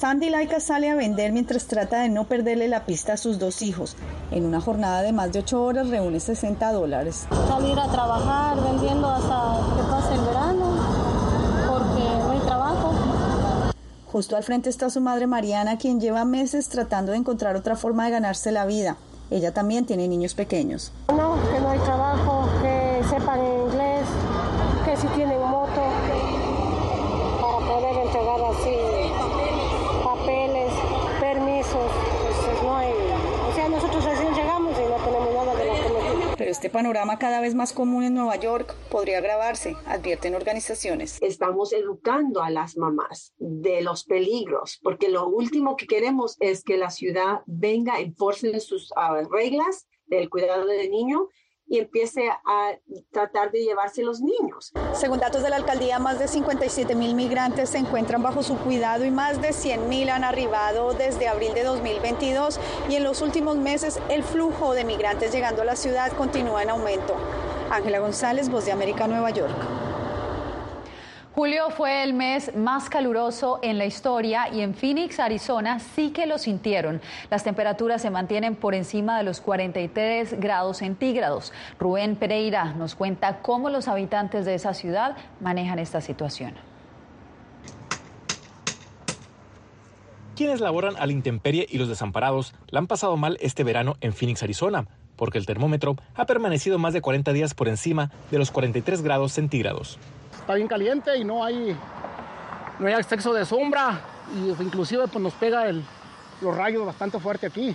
Sandy 0.01 0.31
Laika 0.31 0.60
sale 0.60 0.89
a 0.89 0.96
vender 0.96 1.31
mientras 1.31 1.65
trata 1.65 2.01
de 2.01 2.10
no 2.10 2.24
perderle 2.24 2.67
la 2.67 2.88
pista 2.88 3.13
a 3.13 3.17
sus 3.17 3.38
dos 3.38 3.62
hijos. 3.62 3.96
En 4.31 4.48
una 4.48 4.60
jornada 4.60 5.03
de 5.03 5.13
más 5.13 5.31
de 5.31 5.41
ocho 5.41 5.63
horas 5.63 5.89
reúne 5.89 6.20
60 6.20 6.72
dólares. 6.72 7.27
Salir 7.48 7.79
a 7.79 7.88
trabajar 7.88 8.60
vendiendo 8.63 9.08
hasta 9.08 9.60
que 9.75 9.84
pase 9.84 10.15
el 10.15 10.22
verano, 10.22 10.75
porque 11.70 12.03
no 12.17 12.31
hay 12.31 12.39
trabajo. 12.39 12.93
Justo 14.08 14.36
al 14.36 14.41
frente 14.41 14.72
está 14.72 14.89
su 14.89 15.01
madre 15.01 15.27
Mariana, 15.27 15.77
quien 15.77 16.01
lleva 16.01 16.25
meses 16.25 16.67
tratando 16.67 17.12
de 17.12 17.20
encontrar 17.20 17.55
otra 17.55 17.75
forma 17.75 18.05
de 18.05 18.10
ganarse 18.10 18.51
la 18.51 18.65
vida. 18.65 18.98
Ella 19.29 19.53
también 19.53 19.86
tiene 19.86 20.08
niños 20.08 20.34
pequeños. 20.34 20.91
No, 21.10 21.38
que 21.53 21.60
no 21.60 21.70
hay 21.70 21.79
trabajo, 21.79 22.41
este 36.62 36.70
panorama 36.70 37.18
cada 37.18 37.41
vez 37.41 37.56
más 37.56 37.74
común 37.74 38.03
en 38.03 38.13
Nueva 38.13 38.36
York 38.36 38.75
podría 38.91 39.18
agravarse, 39.18 39.75
advierten 39.88 40.36
organizaciones. 40.36 41.18
Estamos 41.20 41.74
educando 41.74 42.44
a 42.44 42.51
las 42.51 42.77
mamás 42.77 43.34
de 43.39 43.82
los 43.82 44.03
peligros, 44.03 44.80
porque 44.84 45.10
lo 45.10 45.27
último 45.27 45.75
que 45.75 45.88
queremos 45.88 46.38
es 46.39 46.63
que 46.63 46.77
la 46.77 46.91
ciudad 46.91 47.41
venga, 47.48 48.00
enforce 48.00 48.60
sus 48.60 48.91
uh, 48.91 49.27
reglas 49.27 49.88
del 50.06 50.30
cuidado 50.30 50.68
del 50.68 50.91
niño 50.91 51.30
y 51.72 51.80
empiece 51.80 52.30
a 52.30 52.78
tratar 53.12 53.50
de 53.50 53.63
llevarse 53.63 54.04
los 54.04 54.20
niños. 54.20 54.74
Según 54.92 55.20
datos 55.20 55.42
de 55.42 55.50
la 55.50 55.56
alcaldía, 55.56 56.00
más 56.00 56.20
de 56.20 56.28
57 56.28 56.96
mil 56.96 57.16
migrantes 57.16 57.70
se 57.70 57.78
encuentran 57.78 58.22
bajo 58.22 58.44
su 58.44 58.58
cuidado 58.58 59.06
y 59.06 59.10
más 59.10 59.42
de 59.42 59.54
100 59.54 59.88
mil 59.88 60.10
han 60.10 60.25
arribado 60.25 60.92
desde 60.92 61.30
abril 61.30 61.54
de 61.54 61.63
2022 61.63 62.60
y 62.90 62.96
en 62.96 63.06
los 63.06 63.22
últimos 63.22 63.56
meses 63.56 64.00
el 64.10 64.22
flujo 64.22 64.74
de 64.74 64.84
migrantes 64.84 65.32
llegando 65.32 65.62
a 65.62 65.66
la 65.66 65.78
ciudad 65.78 66.12
continúa 66.12 66.62
en 66.62 66.72
aumento. 66.72 67.16
Ángela 67.70 68.00
González, 68.00 68.50
Voz 68.50 68.66
de 68.66 68.74
América, 68.74 69.08
Nueva 69.08 69.30
York. 69.30 69.81
Julio 71.34 71.70
fue 71.70 72.04
el 72.04 72.14
mes 72.14 72.54
más 72.58 72.90
caluroso 72.90 73.60
en 73.64 73.78
la 73.78 73.86
historia 73.86 74.50
y 74.54 74.60
en 74.60 74.74
Phoenix, 74.74 75.18
Arizona, 75.18 75.80
sí 75.80 76.12
que 76.12 76.26
lo 76.26 76.38
sintieron. 76.38 77.00
Las 77.30 77.46
temperaturas 77.46 78.02
se 78.02 78.10
mantienen 78.10 78.58
por 78.58 78.76
encima 78.76 79.18
de 79.18 79.24
los 79.24 79.40
43 79.40 80.42
grados 80.42 80.78
centígrados. 80.80 81.54
Rubén 81.80 82.18
Pereira 82.18 82.74
nos 82.74 82.96
cuenta 82.96 83.42
cómo 83.42 83.70
los 83.70 83.88
habitantes 83.88 84.44
de 84.44 84.56
esa 84.56 84.74
ciudad 84.74 85.16
manejan 85.40 85.80
esta 85.80 86.02
situación. 86.02 86.54
Quienes 90.36 90.60
laboran 90.60 90.98
a 90.98 91.06
la 91.06 91.14
intemperie 91.14 91.66
y 91.70 91.78
los 91.78 91.88
desamparados 91.88 92.54
la 92.68 92.80
han 92.80 92.88
pasado 92.88 93.16
mal 93.16 93.38
este 93.40 93.64
verano 93.64 93.96
en 94.02 94.12
Phoenix, 94.12 94.44
Arizona, 94.44 94.86
porque 95.16 95.38
el 95.38 95.46
termómetro 95.46 95.96
ha 96.14 96.26
permanecido 96.26 96.78
más 96.78 96.92
de 96.92 97.00
40 97.00 97.32
días 97.32 97.54
por 97.54 97.70
encima 97.70 98.12
de 98.32 98.38
los 98.38 98.52
43 98.52 99.02
grados 99.02 99.32
centígrados 99.32 99.98
está 100.51 100.58
bien 100.58 100.67
caliente 100.67 101.17
y 101.17 101.24
no 101.24 101.46
hay, 101.46 101.77
no 102.77 102.88
hay 102.88 102.93
exceso 102.96 103.34
de 103.34 103.46
sombra 103.46 104.01
y 104.36 104.50
inclusive 104.62 105.08
pues 105.08 105.24
nos 105.24 105.34
pega 105.34 105.70
el, 105.70 105.81
los 106.41 106.58
rayos 106.58 106.86
bastante 106.86 107.20
fuerte 107.20 107.48
aquí. 107.48 107.74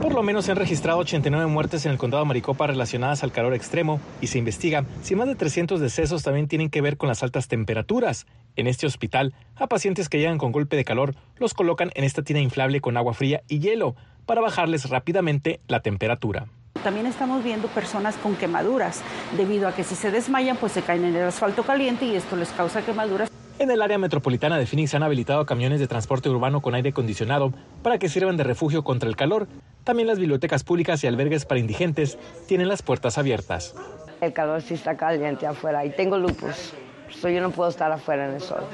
Por 0.00 0.12
lo 0.12 0.24
menos 0.24 0.44
se 0.44 0.50
han 0.50 0.56
registrado 0.56 0.98
89 0.98 1.46
muertes 1.46 1.86
en 1.86 1.92
el 1.92 1.98
condado 1.98 2.24
de 2.24 2.26
Maricopa 2.26 2.66
relacionadas 2.66 3.22
al 3.22 3.30
calor 3.30 3.54
extremo 3.54 4.00
y 4.20 4.26
se 4.26 4.38
investiga 4.38 4.84
si 5.02 5.14
más 5.14 5.28
de 5.28 5.36
300 5.36 5.80
decesos 5.80 6.24
también 6.24 6.48
tienen 6.48 6.70
que 6.70 6.80
ver 6.80 6.96
con 6.96 7.08
las 7.08 7.22
altas 7.22 7.46
temperaturas. 7.46 8.26
En 8.56 8.66
este 8.66 8.86
hospital, 8.86 9.32
a 9.54 9.68
pacientes 9.68 10.08
que 10.08 10.18
llegan 10.18 10.38
con 10.38 10.50
golpe 10.50 10.74
de 10.74 10.84
calor 10.84 11.14
los 11.36 11.54
colocan 11.54 11.92
en 11.94 12.02
esta 12.02 12.22
tina 12.22 12.40
inflable 12.40 12.80
con 12.80 12.96
agua 12.96 13.14
fría 13.14 13.42
y 13.46 13.60
hielo 13.60 13.94
para 14.26 14.40
bajarles 14.40 14.88
rápidamente 14.90 15.60
la 15.68 15.80
temperatura. 15.82 16.48
También 16.82 17.06
estamos 17.06 17.44
viendo 17.44 17.68
personas 17.68 18.16
con 18.16 18.34
quemaduras, 18.34 19.02
debido 19.36 19.68
a 19.68 19.74
que 19.74 19.84
si 19.84 19.94
se 19.94 20.10
desmayan, 20.10 20.56
pues 20.56 20.72
se 20.72 20.82
caen 20.82 21.04
en 21.04 21.14
el 21.14 21.28
asfalto 21.28 21.62
caliente 21.62 22.06
y 22.06 22.16
esto 22.16 22.34
les 22.34 22.48
causa 22.50 22.82
quemaduras. 22.82 23.30
En 23.60 23.70
el 23.70 23.80
área 23.82 23.98
metropolitana 23.98 24.58
de 24.58 24.66
Phoenix 24.66 24.92
han 24.94 25.04
habilitado 25.04 25.46
camiones 25.46 25.78
de 25.78 25.86
transporte 25.86 26.28
urbano 26.28 26.60
con 26.60 26.74
aire 26.74 26.88
acondicionado 26.88 27.52
para 27.84 27.98
que 27.98 28.08
sirvan 28.08 28.36
de 28.36 28.42
refugio 28.42 28.82
contra 28.82 29.08
el 29.08 29.14
calor. 29.14 29.46
También 29.84 30.08
las 30.08 30.18
bibliotecas 30.18 30.64
públicas 30.64 31.04
y 31.04 31.06
albergues 31.06 31.44
para 31.44 31.60
indigentes 31.60 32.18
tienen 32.48 32.66
las 32.66 32.82
puertas 32.82 33.16
abiertas. 33.16 33.76
El 34.20 34.32
calor 34.32 34.60
sí 34.60 34.74
está 34.74 34.96
caliente 34.96 35.46
afuera 35.46 35.84
y 35.84 35.90
tengo 35.90 36.18
lupus, 36.18 36.72
so 37.10 37.28
yo 37.28 37.40
no 37.40 37.50
puedo 37.50 37.70
estar 37.70 37.92
afuera 37.92 38.28
en 38.28 38.34
el 38.34 38.40
sol. 38.40 38.64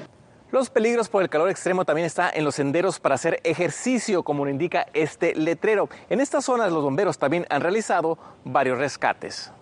Los 0.51 0.71
peligros 0.71 1.11
por 1.11 1.23
el 1.23 1.29
calor 1.29 1.51
extremo 1.51 1.85
también 1.85 2.07
está 2.07 2.31
en 2.31 2.43
los 2.43 2.55
senderos 2.55 3.01
para 3.01 3.17
hacer 3.17 3.39
ejercicio, 3.45 4.23
como 4.23 4.47
lo 4.47 4.51
indica 4.51 4.87
este 4.95 5.35
letrero. 5.35 5.91
En 6.09 6.21
estas 6.21 6.47
zonas 6.47 6.73
los 6.73 6.83
bomberos 6.83 7.19
también 7.19 7.45
han 7.51 7.61
realizado 7.61 8.17
varios 8.45 8.79
rescates. 8.79 9.53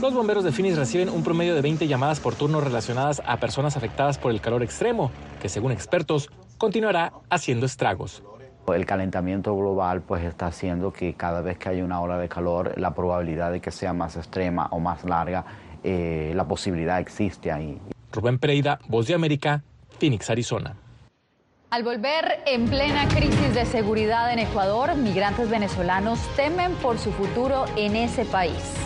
Los 0.00 0.14
bomberos 0.14 0.44
de 0.44 0.52
Phoenix 0.52 0.76
reciben 0.76 1.08
un 1.08 1.24
promedio 1.24 1.56
de 1.56 1.60
20 1.60 1.88
llamadas 1.88 2.20
por 2.20 2.36
turno 2.36 2.60
relacionadas 2.60 3.20
a 3.26 3.38
personas 3.38 3.76
afectadas 3.76 4.16
por 4.16 4.30
el 4.30 4.40
calor 4.40 4.62
extremo, 4.62 5.10
que 5.42 5.48
según 5.48 5.72
expertos 5.72 6.30
continuará 6.56 7.12
haciendo 7.28 7.66
estragos. 7.66 8.22
El 8.68 8.86
calentamiento 8.86 9.56
global 9.56 10.02
pues 10.02 10.22
está 10.22 10.46
haciendo 10.46 10.92
que 10.92 11.14
cada 11.14 11.40
vez 11.40 11.58
que 11.58 11.68
hay 11.68 11.82
una 11.82 12.00
ola 12.00 12.16
de 12.18 12.28
calor 12.28 12.74
la 12.78 12.94
probabilidad 12.94 13.50
de 13.50 13.60
que 13.60 13.72
sea 13.72 13.92
más 13.92 14.16
extrema 14.16 14.68
o 14.70 14.78
más 14.78 15.02
larga, 15.02 15.44
eh, 15.82 16.32
la 16.36 16.46
posibilidad 16.46 17.00
existe 17.00 17.50
ahí. 17.50 17.80
Rubén 18.12 18.38
Pereira, 18.38 18.78
Voz 18.88 19.08
de 19.08 19.14
América, 19.14 19.62
Phoenix, 19.98 20.30
Arizona. 20.30 20.76
Al 21.70 21.82
volver 21.82 22.42
en 22.46 22.68
plena 22.68 23.08
crisis 23.08 23.54
de 23.54 23.66
seguridad 23.66 24.32
en 24.32 24.38
Ecuador, 24.38 24.94
migrantes 24.94 25.50
venezolanos 25.50 26.20
temen 26.36 26.72
por 26.76 26.98
su 26.98 27.10
futuro 27.10 27.64
en 27.76 27.96
ese 27.96 28.24
país. 28.24 28.85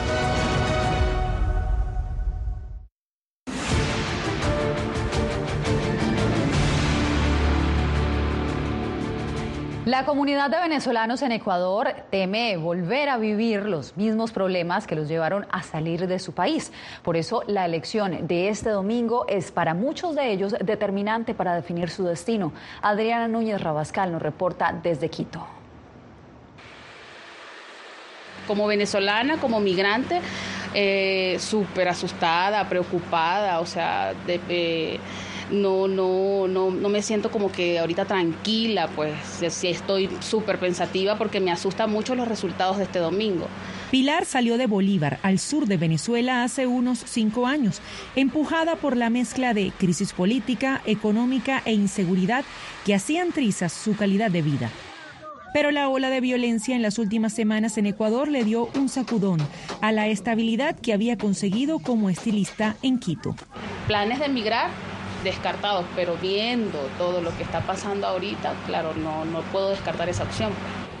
La 10.01 10.07
comunidad 10.07 10.49
de 10.49 10.57
venezolanos 10.57 11.21
en 11.21 11.31
Ecuador 11.31 11.93
teme 12.09 12.57
volver 12.57 13.07
a 13.07 13.17
vivir 13.17 13.67
los 13.67 13.95
mismos 13.95 14.31
problemas 14.31 14.87
que 14.87 14.95
los 14.95 15.07
llevaron 15.07 15.45
a 15.51 15.61
salir 15.61 16.07
de 16.07 16.17
su 16.17 16.33
país. 16.33 16.71
Por 17.03 17.17
eso 17.17 17.43
la 17.45 17.65
elección 17.65 18.25
de 18.25 18.49
este 18.49 18.71
domingo 18.71 19.27
es 19.29 19.51
para 19.51 19.75
muchos 19.75 20.15
de 20.15 20.31
ellos 20.31 20.55
determinante 20.59 21.35
para 21.35 21.53
definir 21.53 21.91
su 21.91 22.03
destino. 22.03 22.51
Adriana 22.81 23.27
Núñez 23.27 23.61
Rabascal 23.61 24.11
nos 24.11 24.23
reporta 24.23 24.73
desde 24.81 25.07
Quito. 25.07 25.45
Como 28.47 28.65
venezolana, 28.65 29.37
como 29.37 29.59
migrante, 29.59 30.19
eh, 30.73 31.37
súper 31.39 31.89
asustada, 31.89 32.67
preocupada, 32.67 33.59
o 33.59 33.67
sea, 33.67 34.15
de... 34.25 34.41
Eh, 34.49 34.99
no, 35.51 35.87
no, 35.87 36.47
no, 36.47 36.71
no 36.71 36.89
me 36.89 37.01
siento 37.01 37.29
como 37.29 37.51
que 37.51 37.79
ahorita 37.79 38.05
tranquila, 38.05 38.89
pues 38.95 39.13
sí 39.49 39.67
estoy 39.67 40.09
súper 40.21 40.59
pensativa 40.59 41.17
porque 41.17 41.39
me 41.39 41.51
asustan 41.51 41.91
mucho 41.91 42.15
los 42.15 42.27
resultados 42.27 42.77
de 42.77 42.83
este 42.83 42.99
domingo. 42.99 43.47
Pilar 43.91 44.25
salió 44.25 44.57
de 44.57 44.67
Bolívar, 44.67 45.19
al 45.21 45.37
sur 45.37 45.65
de 45.65 45.75
Venezuela, 45.75 46.43
hace 46.43 46.65
unos 46.65 47.03
cinco 47.05 47.45
años, 47.45 47.81
empujada 48.15 48.77
por 48.77 48.95
la 48.95 49.09
mezcla 49.09 49.53
de 49.53 49.71
crisis 49.77 50.13
política, 50.13 50.81
económica 50.85 51.61
e 51.65 51.73
inseguridad 51.73 52.45
que 52.85 52.95
hacían 52.95 53.31
trizas 53.33 53.73
su 53.73 53.95
calidad 53.95 54.31
de 54.31 54.41
vida. 54.41 54.71
Pero 55.53 55.71
la 55.71 55.89
ola 55.89 56.09
de 56.09 56.21
violencia 56.21 56.75
en 56.75 56.81
las 56.81 56.97
últimas 56.97 57.33
semanas 57.33 57.77
en 57.77 57.85
Ecuador 57.85 58.29
le 58.29 58.45
dio 58.45 58.69
un 58.75 58.87
sacudón 58.87 59.39
a 59.81 59.91
la 59.91 60.07
estabilidad 60.07 60.79
que 60.79 60.93
había 60.93 61.17
conseguido 61.17 61.79
como 61.79 62.09
estilista 62.09 62.77
en 62.81 62.99
Quito. 62.99 63.35
Planes 63.87 64.19
de 64.19 64.25
emigrar 64.25 64.69
descartados, 65.23 65.85
pero 65.95 66.17
viendo 66.21 66.79
todo 66.97 67.21
lo 67.21 67.35
que 67.37 67.43
está 67.43 67.61
pasando 67.61 68.07
ahorita, 68.07 68.53
claro, 68.65 68.93
no, 68.95 69.25
no 69.25 69.41
puedo 69.51 69.69
descartar 69.69 70.09
esa 70.09 70.23
opción. 70.23 70.51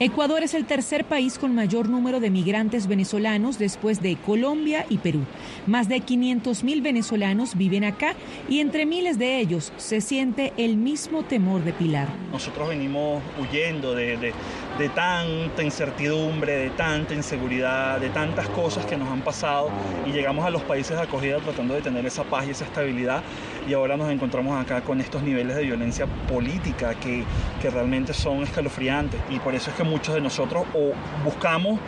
Ecuador 0.03 0.41
es 0.41 0.55
el 0.55 0.65
tercer 0.65 1.05
país 1.05 1.37
con 1.37 1.53
mayor 1.53 1.87
número 1.87 2.19
de 2.19 2.31
migrantes 2.31 2.87
venezolanos 2.87 3.59
después 3.59 4.01
de 4.01 4.15
Colombia 4.15 4.83
y 4.89 4.97
Perú. 4.97 5.19
Más 5.67 5.89
de 5.89 5.99
500 5.99 6.63
mil 6.63 6.81
venezolanos 6.81 7.55
viven 7.55 7.83
acá 7.83 8.15
y 8.49 8.61
entre 8.61 8.87
miles 8.87 9.19
de 9.19 9.39
ellos 9.39 9.71
se 9.77 10.01
siente 10.01 10.53
el 10.57 10.75
mismo 10.75 11.21
temor 11.21 11.63
de 11.63 11.73
Pilar. 11.73 12.07
Nosotros 12.31 12.69
venimos 12.69 13.21
huyendo 13.39 13.93
de, 13.93 14.17
de, 14.17 14.33
de 14.77 14.89
tanta 14.89 15.63
incertidumbre, 15.63 16.53
de 16.53 16.69
tanta 16.71 17.13
inseguridad, 17.13 17.99
de 17.99 18.09
tantas 18.09 18.47
cosas 18.49 18.85
que 18.85 18.97
nos 18.97 19.09
han 19.09 19.21
pasado 19.21 19.69
y 20.05 20.11
llegamos 20.11 20.45
a 20.45 20.49
los 20.49 20.61
países 20.61 20.97
de 20.97 21.03
acogida 21.03 21.37
tratando 21.39 21.73
de 21.73 21.81
tener 21.81 22.05
esa 22.05 22.23
paz 22.23 22.47
y 22.47 22.51
esa 22.51 22.65
estabilidad 22.65 23.21
y 23.67 23.73
ahora 23.73 23.97
nos 23.97 24.09
encontramos 24.09 24.59
acá 24.59 24.81
con 24.81 25.01
estos 25.01 25.21
niveles 25.23 25.55
de 25.55 25.63
violencia 25.63 26.07
política 26.27 26.95
que, 26.95 27.23
que 27.61 27.69
realmente 27.69 28.13
son 28.13 28.43
escalofriantes 28.43 29.19
y 29.29 29.39
por 29.39 29.55
eso 29.55 29.69
es 29.69 29.75
que 29.75 29.83
muchos 29.83 30.15
de 30.15 30.21
nosotros 30.21 30.63
o 30.73 30.91
buscamos 31.23 31.79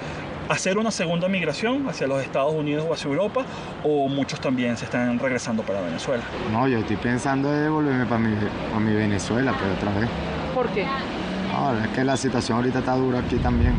hacer 0.50 0.78
una 0.78 0.92
segunda 0.92 1.28
migración 1.28 1.88
hacia 1.88 2.06
los 2.06 2.22
Estados 2.22 2.54
Unidos 2.54 2.86
o 2.88 2.94
hacia 2.94 3.10
Europa 3.10 3.46
o 3.84 4.08
muchos 4.08 4.40
también 4.40 4.78
se 4.78 4.86
están 4.86 5.18
regresando 5.20 5.64
para 5.64 5.82
Venezuela. 5.82 6.24
No, 6.52 6.68
yo 6.68 6.80
estoy 6.80 6.98
pensando 6.98 7.52
de 7.52 7.62
devolverme 7.62 8.06
para 8.06 8.20
mi, 8.20 8.36
para 8.36 8.80
mi 8.80 8.94
Venezuela, 8.94 9.54
pero 9.58 9.74
otra 9.74 10.00
vez. 10.02 10.10
¿Por 10.54 10.68
qué? 10.70 10.86
Es 11.72 11.88
que 11.96 12.04
la 12.04 12.18
situación 12.18 12.58
ahorita 12.58 12.80
está 12.80 12.94
dura 12.96 13.20
aquí 13.20 13.38
también. 13.38 13.74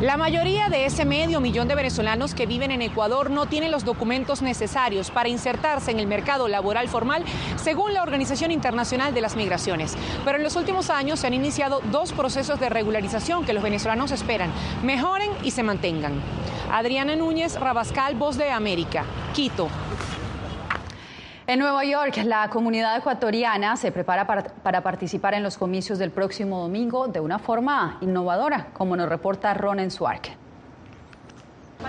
La 0.00 0.16
mayoría 0.16 0.70
de 0.70 0.86
ese 0.86 1.04
medio 1.04 1.40
millón 1.40 1.68
de 1.68 1.74
venezolanos 1.74 2.34
que 2.34 2.46
viven 2.46 2.70
en 2.70 2.80
Ecuador 2.80 3.30
no 3.30 3.44
tienen 3.44 3.70
los 3.70 3.84
documentos 3.84 4.40
necesarios 4.40 5.10
para 5.10 5.28
insertarse 5.28 5.90
en 5.90 6.00
el 6.00 6.06
mercado 6.06 6.48
laboral 6.48 6.88
formal, 6.88 7.24
según 7.56 7.92
la 7.92 8.02
Organización 8.02 8.52
Internacional 8.52 9.12
de 9.12 9.20
las 9.20 9.36
Migraciones. 9.36 9.96
Pero 10.24 10.38
en 10.38 10.44
los 10.44 10.56
últimos 10.56 10.88
años 10.88 11.20
se 11.20 11.26
han 11.26 11.34
iniciado 11.34 11.82
dos 11.90 12.12
procesos 12.12 12.58
de 12.58 12.70
regularización 12.70 13.44
que 13.44 13.52
los 13.52 13.62
venezolanos 13.62 14.12
esperan 14.12 14.50
mejoren 14.82 15.30
y 15.42 15.50
se 15.50 15.62
mantengan. 15.62 16.14
Adriana 16.72 17.16
Núñez, 17.16 17.60
Rabascal, 17.60 18.14
Voz 18.14 18.38
de 18.38 18.50
América, 18.50 19.04
Quito. 19.34 19.68
En 21.48 21.60
Nueva 21.60 21.84
York, 21.84 22.24
la 22.24 22.50
comunidad 22.50 22.96
ecuatoriana 22.96 23.76
se 23.76 23.92
prepara 23.92 24.26
para, 24.26 24.82
participar 24.82 25.32
en 25.34 25.44
los 25.44 25.56
comicios 25.56 25.96
del 25.96 26.10
próximo 26.10 26.60
domingo 26.60 27.06
de 27.06 27.20
una 27.20 27.38
forma 27.38 27.98
innovadora, 28.00 28.70
como 28.72 28.96
nos 28.96 29.08
reporta 29.08 29.54
Ronen 29.54 29.92
Swark. 29.92 30.36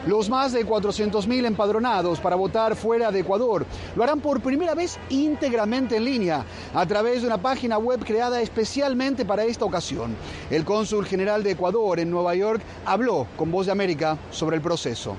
Los 0.05 0.29
más 0.29 0.51
de 0.51 0.63
400.000 0.63 1.47
empadronados 1.47 2.19
para 2.19 2.35
votar 2.35 2.75
fuera 2.75 3.09
de 3.09 3.21
Ecuador 3.21 3.65
lo 3.95 4.03
harán 4.03 4.19
por 4.19 4.41
primera 4.41 4.75
vez 4.75 4.99
íntegramente 5.09 5.97
en 5.97 6.05
línea 6.05 6.45
a 6.75 6.85
través 6.85 7.21
de 7.21 7.27
una 7.27 7.39
página 7.39 7.79
web 7.79 8.05
creada 8.05 8.39
especialmente 8.39 9.25
para 9.25 9.43
esta 9.43 9.65
ocasión. 9.65 10.15
El 10.51 10.65
cónsul 10.65 11.03
general 11.07 11.41
de 11.41 11.51
Ecuador 11.51 11.99
en 11.99 12.11
Nueva 12.11 12.35
York 12.35 12.61
habló 12.85 13.25
con 13.35 13.51
Voz 13.51 13.65
de 13.65 13.71
América 13.71 14.19
sobre 14.29 14.57
el 14.57 14.61
proceso. 14.61 15.15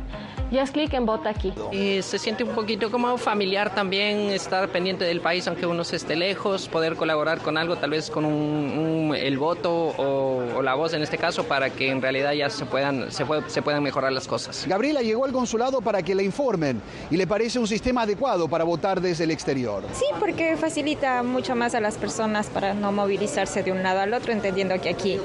y 0.51 0.59
haz 0.59 0.71
clic 0.71 0.93
en 0.93 1.07
vota 1.07 1.31
aquí. 1.31 1.53
Y 1.71 2.03
se 2.03 2.19
siente 2.19 2.45
un 2.45 2.51
poquito 2.51 2.91
como 2.91 3.17
familiar 3.17 3.75
también 3.75 4.29
estar 4.31 4.72
pendiente 4.73 5.05
del 5.05 5.21
país, 5.21 5.47
aunque 5.47 5.67
uno 5.67 5.85
se 5.85 5.97
esté 5.97 6.17
lejos, 6.17 6.69
poder 6.69 6.97
colaborar 6.97 7.41
con 7.41 7.59
algo, 7.59 7.77
tal 7.77 7.91
vez 7.91 8.11
con 8.11 8.25
un, 8.25 8.33
un, 8.33 9.15
el 9.15 9.39
voto 9.39 9.73
o, 9.73 10.57
o, 10.57 10.63
la 10.63 10.75
voz 10.75 10.95
en 10.95 11.03
este 11.03 11.19
caso, 11.19 11.45
para 11.45 11.71
que 11.71 11.91
en 11.91 12.03
realidad 12.03 12.33
ya 12.33 12.51
se 12.51 12.65
puedan, 12.65 13.13
se, 13.13 13.25
puede, 13.25 13.49
se 13.49 13.63
puedan 13.63 13.83
mejorar 13.83 14.13
las 14.13 14.27
cosas. 14.27 14.65
Gabriela 14.67 15.03
llegó 15.03 15.25
al 15.25 15.33
consulado 15.33 15.81
para 15.81 16.03
que 16.03 16.15
le 16.15 16.25
informen 16.25 16.81
y 17.11 17.17
le 17.17 17.27
parece 17.27 17.59
un 17.59 17.69
sistema 17.69 18.03
adecuado 18.03 18.49
para 18.49 18.65
votar 18.65 19.01
desde 19.01 19.25
el 19.25 19.31
exterior. 19.31 19.85
Sí, 19.93 20.07
porque 20.19 20.57
facilita 20.57 21.23
mucho 21.23 21.55
más 21.55 21.75
a 21.75 21.81
las 21.81 21.97
personas 21.97 22.49
para 22.49 22.75
no 22.75 22.91
movilizarse 22.91 23.63
de 23.63 23.73
un 23.73 23.83
lado 23.83 24.01
al 24.01 24.15
otro, 24.15 24.33
entendiendo 24.33 24.81
que 24.81 24.89
aquí 24.89 25.19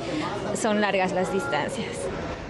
son 0.56 0.82
largas 0.82 1.14
las 1.14 1.32
distancias. 1.32 1.88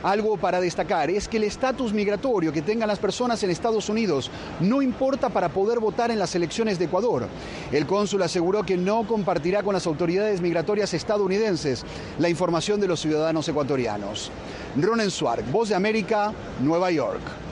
Algo 0.04 0.38
para 0.38 0.62
destacar 0.62 1.10
es 1.10 1.28
que 1.28 1.38
el 1.38 1.44
estatus 1.44 1.92
migratorio 1.92 2.54
que 2.54 2.62
tengan 2.62 2.88
las 2.88 3.00
personas 3.00 3.42
en 3.44 3.50
Estados 3.50 3.90
Unidos 3.90 4.30
no 4.60 4.82
importa 4.82 5.30
para 5.30 5.50
poder 5.50 5.80
votar 5.80 6.12
en 6.12 6.20
las 6.20 6.36
elecciones 6.36 6.78
de 6.78 6.87
Ecuador. 6.88 7.28
El 7.72 7.86
cónsul 7.86 8.24
aseguró 8.24 8.64
que 8.64 8.78
no 8.78 9.06
compartirá 9.06 9.64
con 9.64 9.74
las 9.74 9.86
autoridades 9.86 10.42
migratorias 10.42 10.94
estadounidenses 10.94 11.86
la 12.20 12.30
información 12.30 12.82
de 12.82 12.88
los 12.88 13.00
ciudadanos 13.00 13.48
ecuatorianos. 13.48 14.32
Ronen 14.76 15.12
Swark, 15.12 15.50
Voz 15.52 15.70
de 15.70 15.76
América, 15.76 16.34
Nueva 16.62 16.92
York. 16.92 17.47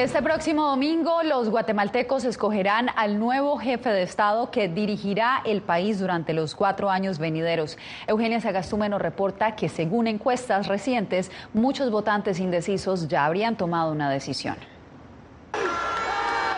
Este 0.00 0.22
próximo 0.22 0.66
domingo 0.66 1.22
los 1.22 1.50
guatemaltecos 1.50 2.24
escogerán 2.24 2.88
al 2.96 3.18
nuevo 3.18 3.58
jefe 3.58 3.90
de 3.90 4.02
Estado 4.02 4.50
que 4.50 4.66
dirigirá 4.66 5.42
el 5.44 5.60
país 5.60 6.00
durante 6.00 6.32
los 6.32 6.54
cuatro 6.54 6.88
años 6.88 7.18
venideros. 7.18 7.76
Eugenia 8.06 8.40
Sagastume 8.40 8.88
nos 8.88 9.02
reporta 9.02 9.56
que 9.56 9.68
según 9.68 10.06
encuestas 10.06 10.68
recientes, 10.68 11.30
muchos 11.52 11.90
votantes 11.90 12.40
indecisos 12.40 13.08
ya 13.08 13.26
habrían 13.26 13.56
tomado 13.56 13.92
una 13.92 14.08
decisión. 14.08 14.56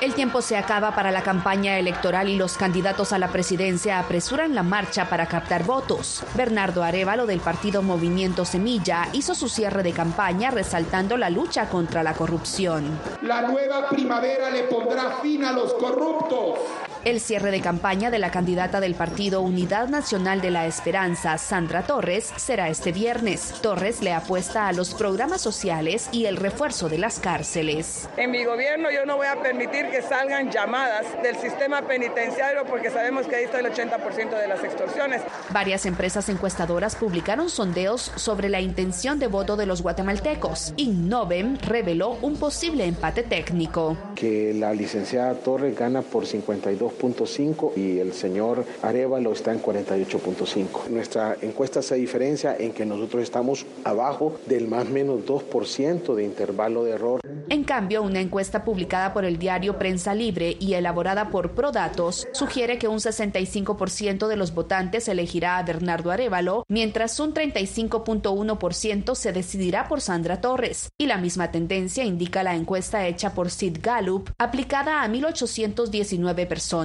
El 0.03 0.15
tiempo 0.15 0.43
se 0.43 0.57
acaba 0.57 0.97
para 0.97 1.13
la 1.13 1.23
campaña 1.23 1.79
electoral 1.79 2.29
y 2.29 2.35
los 2.35 2.57
candidatos 2.57 3.13
a 3.13 3.21
la 3.21 3.29
presidencia 3.29 4.01
apresuran 4.01 4.53
la 4.53 4.65
marcha 4.65 5.09
para 5.09 5.27
captar 5.27 5.63
votos. 5.63 6.25
Bernardo 6.35 6.83
Arevalo 6.83 7.25
del 7.25 7.39
partido 7.39 7.83
Movimiento 7.83 8.45
Semilla 8.45 9.07
hizo 9.13 9.37
su 9.37 9.49
cierre 9.49 9.85
de 9.85 9.93
campaña 9.93 10.51
resaltando 10.51 11.17
la 11.17 11.31
lucha 11.31 11.69
contra 11.69 12.03
la 12.03 12.15
corrupción. 12.15 12.99
La 13.23 13.43
nueva 13.43 13.89
primavera 13.91 14.51
le 14.51 14.65
pondrá 14.65 15.19
fin 15.23 15.45
a 15.45 15.53
los 15.53 15.73
corruptos. 15.75 16.59
El 17.05 17.19
cierre 17.19 17.51
de 17.51 17.61
campaña 17.61 18.13
de 18.13 18.21
la 18.21 18.31
candidata 18.31 18.79
del 18.79 18.95
partido 18.95 19.41
Unidad 19.41 19.89
Nacional 19.89 20.41
de 20.41 20.53
la 20.53 20.69
Esperanza, 20.69 21.37
Sandra 21.37 21.83
Torres, 21.83 22.33
será 22.37 22.69
este 22.69 22.93
viernes. 22.93 23.55
Torres 23.61 24.03
le 24.03 24.13
apuesta 24.13 24.69
a 24.69 24.73
los 24.73 24.95
programas 24.95 25.41
sociales 25.41 26.09
y 26.13 26.27
el 26.27 26.37
refuerzo 26.37 26.89
de 26.89 26.99
las 26.99 27.19
cárceles. 27.19 28.09
En 28.17 28.31
mi 28.31 28.45
gobierno 28.45 28.89
yo 28.93 29.05
no 29.05 29.17
voy 29.17 29.27
a 29.27 29.43
permitir 29.43 29.91
que 29.91 30.01
salgan 30.01 30.53
llamadas 30.53 31.05
del 31.25 31.35
sistema 31.39 31.83
penitenciario 31.83 32.65
porque 32.67 32.89
sabemos 32.89 33.27
que 33.27 33.35
ahí 33.35 33.45
está 33.45 33.59
el 33.59 33.67
80% 33.67 34.41
de 34.41 34.47
las 34.47 34.63
extorsiones. 34.63 35.23
Varias 35.51 35.87
empresas 35.87 36.29
encuestadoras 36.29 36.95
publicaron 36.95 37.51
sondeos 37.51 38.13
sobre 38.15 38.49
la 38.49 38.61
intención 38.61 39.19
de 39.19 39.27
voto 39.27 39.57
de 39.57 39.67
los 39.67 39.83
guatemaltecos. 39.83 40.73
Innovem 40.77 41.59
reveló 41.59 42.17
un 42.23 42.37
posible 42.37 42.85
empate 42.85 43.25
técnico. 43.25 43.97
Que 44.15 44.55
la 44.55 44.73
licenciada 44.73 45.35
Torres 45.35 45.77
gana 45.77 46.03
por 46.03 46.27
52.5 46.99 47.77
y 47.77 47.99
el 47.99 48.13
señor 48.13 48.65
Arevalo 48.83 49.33
está 49.33 49.53
en 49.53 49.63
48.5. 49.63 50.89
Nuestra 50.89 51.37
encuesta 51.41 51.83
se 51.83 51.97
diferencia 51.97 52.57
en 52.59 52.73
que 52.73 52.87
nosotros 52.87 53.23
estamos 53.23 53.67
abajo 53.85 54.39
del 54.47 54.69
más 54.69 54.87
o 54.87 54.91
menos 54.91 55.21
2% 55.27 56.15
de 56.15 56.25
intervalo 56.25 56.85
de 56.85 56.93
error. 56.93 57.21
En 57.49 57.65
cambio, 57.65 58.03
una 58.03 58.21
encuesta 58.21 58.65
publicada 58.65 59.13
por 59.13 59.25
el 59.25 59.39
diario 59.39 59.79
Prensa 59.79 60.15
Libre 60.15 60.57
y 60.59 60.75
elaborada 60.75 61.31
por 61.31 61.53
Prodatos 61.53 62.27
sugiere 62.33 62.79
que 62.79 62.89
un 62.89 62.99
65% 62.99 64.27
de 64.27 64.37
los 64.37 64.55
votantes 64.55 65.09
elegirá 65.09 65.59
a 65.59 65.63
Bernardo 65.63 66.11
Arevalo, 66.11 66.65
mientras 66.69 67.19
un 67.21 67.35
35.1% 67.35 69.15
se 69.15 69.33
decidirá 69.33 69.89
por 69.89 70.01
Sandra 70.01 70.41
Torres. 70.41 70.89
Y 70.99 71.07
la 71.07 71.19
misma 71.19 71.51
tendencia 71.51 72.05
indica 72.05 72.43
la 72.43 72.55
encuesta 72.55 73.07
hecha 73.07 73.35
por 73.35 73.51
Sid 73.51 73.79
Gallup, 73.83 74.31
aplicada 74.39 75.03
a 75.03 75.09
1.819 75.09 76.47
personas. 76.47 76.82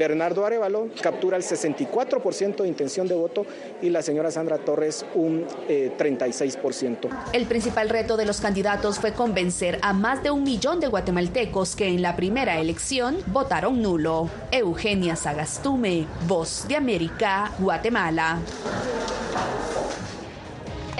Bernardo 0.00 0.46
Arevalo 0.46 0.88
captura 1.02 1.36
el 1.36 1.42
64% 1.42 2.62
de 2.62 2.68
intención 2.68 3.06
de 3.06 3.14
voto 3.14 3.44
y 3.82 3.90
la 3.90 4.00
señora 4.00 4.30
Sandra 4.30 4.56
Torres 4.56 5.04
un 5.14 5.46
36%. 5.68 7.08
El 7.34 7.46
principal 7.46 7.90
reto 7.90 8.16
de 8.16 8.24
los 8.24 8.40
candidatos 8.40 8.98
fue 8.98 9.12
convencer 9.12 9.78
a 9.82 9.92
más 9.92 10.22
de 10.22 10.30
un 10.30 10.42
millón 10.42 10.80
de 10.80 10.86
guatemaltecos 10.86 11.76
que 11.76 11.88
en 11.88 12.00
la 12.00 12.16
primera 12.16 12.58
elección 12.58 13.18
votaron 13.26 13.82
nulo. 13.82 14.30
Eugenia 14.52 15.16
Sagastume, 15.16 16.06
Voz 16.26 16.66
de 16.66 16.76
América, 16.76 17.52
Guatemala. 17.58 18.38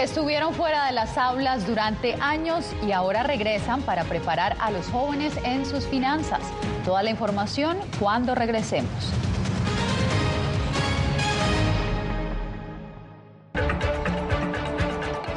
Estuvieron 0.01 0.55
fuera 0.55 0.87
de 0.87 0.93
las 0.93 1.19
aulas 1.19 1.67
durante 1.67 2.15
años 2.23 2.65
y 2.83 2.93
ahora 2.93 3.23
regresan 3.23 3.83
para 3.83 4.05
preparar 4.05 4.57
a 4.59 4.71
los 4.71 4.87
jóvenes 4.87 5.35
en 5.45 5.67
sus 5.67 5.87
finanzas. 5.87 6.41
Toda 6.87 7.03
la 7.03 7.11
información 7.11 7.77
cuando 7.99 8.35
regresemos. 8.35 8.91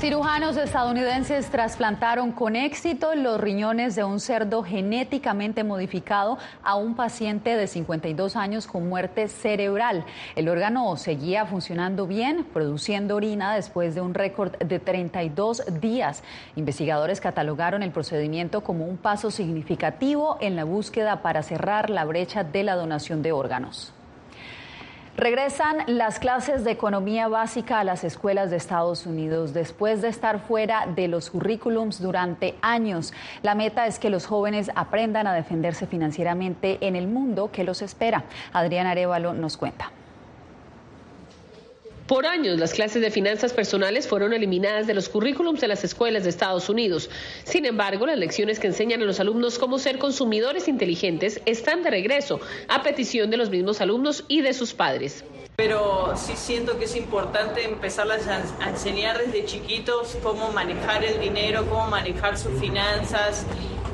Cirujanos 0.00 0.56
estadounidenses 0.56 1.50
trasplantaron 1.50 2.32
con 2.32 2.56
éxito 2.56 3.14
los 3.14 3.38
riñones 3.38 3.94
de 3.94 4.02
un 4.02 4.18
cerdo 4.18 4.62
genéticamente 4.62 5.62
modificado 5.62 6.38
a 6.62 6.74
un 6.74 6.94
paciente 6.94 7.54
de 7.54 7.66
52 7.66 8.34
años 8.34 8.66
con 8.66 8.88
muerte 8.88 9.28
cerebral. 9.28 10.06
El 10.36 10.48
órgano 10.48 10.96
seguía 10.96 11.44
funcionando 11.44 12.06
bien, 12.06 12.46
produciendo 12.50 13.16
orina 13.16 13.54
después 13.54 13.94
de 13.94 14.00
un 14.00 14.14
récord 14.14 14.56
de 14.56 14.78
32 14.78 15.64
días. 15.82 16.22
Investigadores 16.56 17.20
catalogaron 17.20 17.82
el 17.82 17.90
procedimiento 17.90 18.62
como 18.62 18.86
un 18.86 18.96
paso 18.96 19.30
significativo 19.30 20.38
en 20.40 20.56
la 20.56 20.64
búsqueda 20.64 21.20
para 21.20 21.42
cerrar 21.42 21.90
la 21.90 22.06
brecha 22.06 22.42
de 22.42 22.64
la 22.64 22.74
donación 22.74 23.20
de 23.20 23.32
órganos. 23.32 23.92
Regresan 25.20 25.82
las 25.86 26.18
clases 26.18 26.64
de 26.64 26.70
economía 26.70 27.28
básica 27.28 27.78
a 27.78 27.84
las 27.84 28.04
escuelas 28.04 28.50
de 28.50 28.56
Estados 28.56 29.04
Unidos 29.04 29.52
después 29.52 30.00
de 30.00 30.08
estar 30.08 30.40
fuera 30.40 30.86
de 30.86 31.08
los 31.08 31.28
currículums 31.28 32.00
durante 32.00 32.54
años. 32.62 33.12
La 33.42 33.54
meta 33.54 33.86
es 33.86 33.98
que 33.98 34.08
los 34.08 34.24
jóvenes 34.24 34.70
aprendan 34.74 35.26
a 35.26 35.34
defenderse 35.34 35.86
financieramente 35.86 36.78
en 36.80 36.96
el 36.96 37.06
mundo 37.06 37.50
que 37.52 37.64
los 37.64 37.82
espera. 37.82 38.24
Adrián 38.54 38.86
Arevalo 38.86 39.34
nos 39.34 39.58
cuenta. 39.58 39.92
Por 42.10 42.26
años, 42.26 42.58
las 42.58 42.72
clases 42.72 43.02
de 43.02 43.12
finanzas 43.12 43.52
personales 43.52 44.08
fueron 44.08 44.32
eliminadas 44.32 44.88
de 44.88 44.94
los 44.94 45.08
currículums 45.08 45.60
de 45.60 45.68
las 45.68 45.84
escuelas 45.84 46.24
de 46.24 46.30
Estados 46.30 46.68
Unidos. 46.68 47.08
Sin 47.44 47.66
embargo, 47.66 48.04
las 48.04 48.18
lecciones 48.18 48.58
que 48.58 48.66
enseñan 48.66 49.00
a 49.00 49.04
los 49.04 49.20
alumnos 49.20 49.60
cómo 49.60 49.78
ser 49.78 49.98
consumidores 49.98 50.66
inteligentes 50.66 51.40
están 51.46 51.84
de 51.84 51.90
regreso, 51.90 52.40
a 52.66 52.82
petición 52.82 53.30
de 53.30 53.36
los 53.36 53.48
mismos 53.48 53.80
alumnos 53.80 54.24
y 54.26 54.40
de 54.40 54.54
sus 54.54 54.74
padres. 54.74 55.22
Pero 55.54 56.14
sí 56.16 56.32
siento 56.34 56.80
que 56.80 56.86
es 56.86 56.96
importante 56.96 57.62
empezarles 57.62 58.26
a 58.26 58.68
enseñar 58.68 59.16
desde 59.24 59.44
chiquitos 59.44 60.18
cómo 60.20 60.50
manejar 60.50 61.04
el 61.04 61.20
dinero, 61.20 61.64
cómo 61.70 61.86
manejar 61.86 62.36
sus 62.36 62.58
finanzas, 62.58 63.46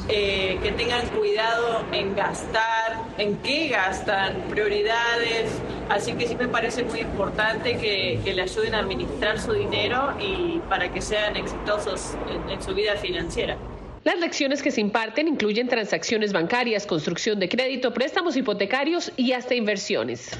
eh, 0.08 0.58
que 0.62 0.72
tengan 0.72 1.06
cuidado 1.08 1.84
en 1.92 2.16
gastar, 2.16 2.96
en 3.18 3.36
qué 3.42 3.68
gastan, 3.68 4.42
prioridades. 4.48 5.50
Así 5.88 6.14
que 6.14 6.26
sí 6.26 6.34
me 6.34 6.48
parece 6.48 6.82
muy 6.84 7.00
importante 7.00 7.76
que, 7.76 8.20
le 8.34 8.42
ayuden 8.42 8.74
a 8.74 8.80
administrar 8.80 9.40
su 9.40 9.52
dinero 9.52 10.14
y 10.20 10.58
para 10.68 10.92
que 10.92 11.00
sean 11.00 11.36
exitosos 11.36 12.14
en 12.50 12.60
su 12.60 12.74
vida 12.74 12.96
financiera. 12.96 13.56
Las 14.04 14.20
lecciones 14.20 14.62
que 14.62 14.70
se 14.70 14.80
imparten 14.80 15.26
incluyen 15.26 15.68
transacciones 15.68 16.32
bancarias, 16.32 16.86
construcción 16.86 17.40
de 17.40 17.48
crédito, 17.48 17.92
préstamos 17.92 18.36
hipotecarios 18.36 19.10
y 19.16 19.32
hasta 19.32 19.54
inversiones. 19.54 20.30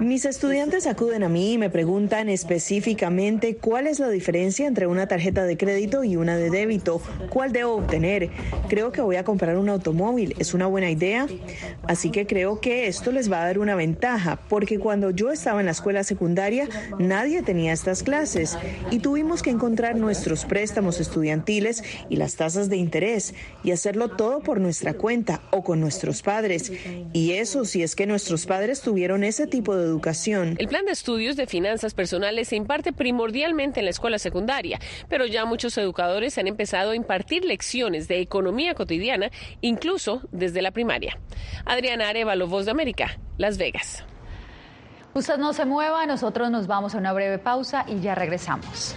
Mis 0.00 0.26
estudiantes 0.26 0.86
acuden 0.86 1.22
a 1.22 1.28
mí 1.30 1.54
y 1.54 1.58
me 1.58 1.70
preguntan 1.70 2.28
específicamente 2.28 3.56
cuál 3.56 3.86
es 3.86 3.98
la 3.98 4.10
diferencia 4.10 4.66
entre 4.66 4.86
una 4.86 5.08
tarjeta 5.08 5.44
de 5.44 5.56
crédito 5.56 6.04
y 6.04 6.16
una 6.16 6.36
de 6.36 6.50
débito, 6.50 7.00
cuál 7.30 7.52
debo 7.52 7.76
obtener. 7.76 8.28
Creo 8.68 8.92
que 8.92 9.00
voy 9.00 9.16
a 9.16 9.24
comprar 9.24 9.56
un 9.56 9.70
automóvil, 9.70 10.34
¿es 10.38 10.52
una 10.52 10.66
buena 10.66 10.90
idea? 10.90 11.26
Así 11.86 12.10
que 12.10 12.26
creo 12.26 12.60
que 12.60 12.86
esto 12.86 13.10
les 13.10 13.32
va 13.32 13.42
a 13.42 13.46
dar 13.46 13.58
una 13.58 13.74
ventaja, 13.74 14.40
porque 14.48 14.78
cuando 14.78 15.10
yo 15.10 15.32
estaba 15.32 15.60
en 15.60 15.66
la 15.66 15.72
escuela 15.72 16.04
secundaria 16.04 16.68
nadie 16.98 17.42
tenía 17.42 17.72
estas 17.72 18.02
clases 18.02 18.58
y 18.90 18.98
tuvimos 18.98 19.42
que 19.42 19.50
encontrar 19.50 19.96
nuestros 19.96 20.44
préstamos 20.44 21.00
estudiantiles 21.00 21.82
y 22.10 22.16
las 22.16 22.36
tasas 22.36 22.68
de 22.68 22.76
interés 22.76 23.34
y 23.62 23.70
hacerlo 23.70 24.10
todo 24.10 24.40
por 24.40 24.60
nuestra 24.60 24.92
cuenta 24.92 25.40
o 25.50 25.64
con 25.64 25.80
nuestros 25.80 26.22
padres. 26.22 26.70
Y 27.14 27.32
eso 27.32 27.64
si 27.64 27.82
es 27.82 27.96
que 27.96 28.06
nuestros 28.06 28.44
padres 28.44 28.73
tuvieron 28.80 29.24
ese 29.24 29.46
tipo 29.46 29.76
de 29.76 29.84
educación. 29.84 30.56
El 30.58 30.68
plan 30.68 30.84
de 30.84 30.92
estudios 30.92 31.36
de 31.36 31.46
finanzas 31.46 31.94
personales 31.94 32.48
se 32.48 32.56
imparte 32.56 32.92
primordialmente 32.92 33.80
en 33.80 33.86
la 33.86 33.90
escuela 33.90 34.18
secundaria, 34.18 34.78
pero 35.08 35.26
ya 35.26 35.44
muchos 35.44 35.76
educadores 35.78 36.38
han 36.38 36.46
empezado 36.46 36.92
a 36.92 36.96
impartir 36.96 37.44
lecciones 37.44 38.08
de 38.08 38.20
economía 38.20 38.74
cotidiana, 38.74 39.30
incluso 39.60 40.22
desde 40.32 40.62
la 40.62 40.70
primaria. 40.70 41.18
Adriana 41.64 42.08
Arevalo, 42.08 42.46
Voz 42.46 42.64
de 42.64 42.70
América, 42.70 43.18
Las 43.38 43.58
Vegas. 43.58 44.04
Usted 45.14 45.36
no 45.36 45.52
se 45.52 45.64
mueva, 45.64 46.06
nosotros 46.06 46.50
nos 46.50 46.66
vamos 46.66 46.94
a 46.94 46.98
una 46.98 47.12
breve 47.12 47.38
pausa 47.38 47.84
y 47.86 48.00
ya 48.00 48.14
regresamos. 48.14 48.96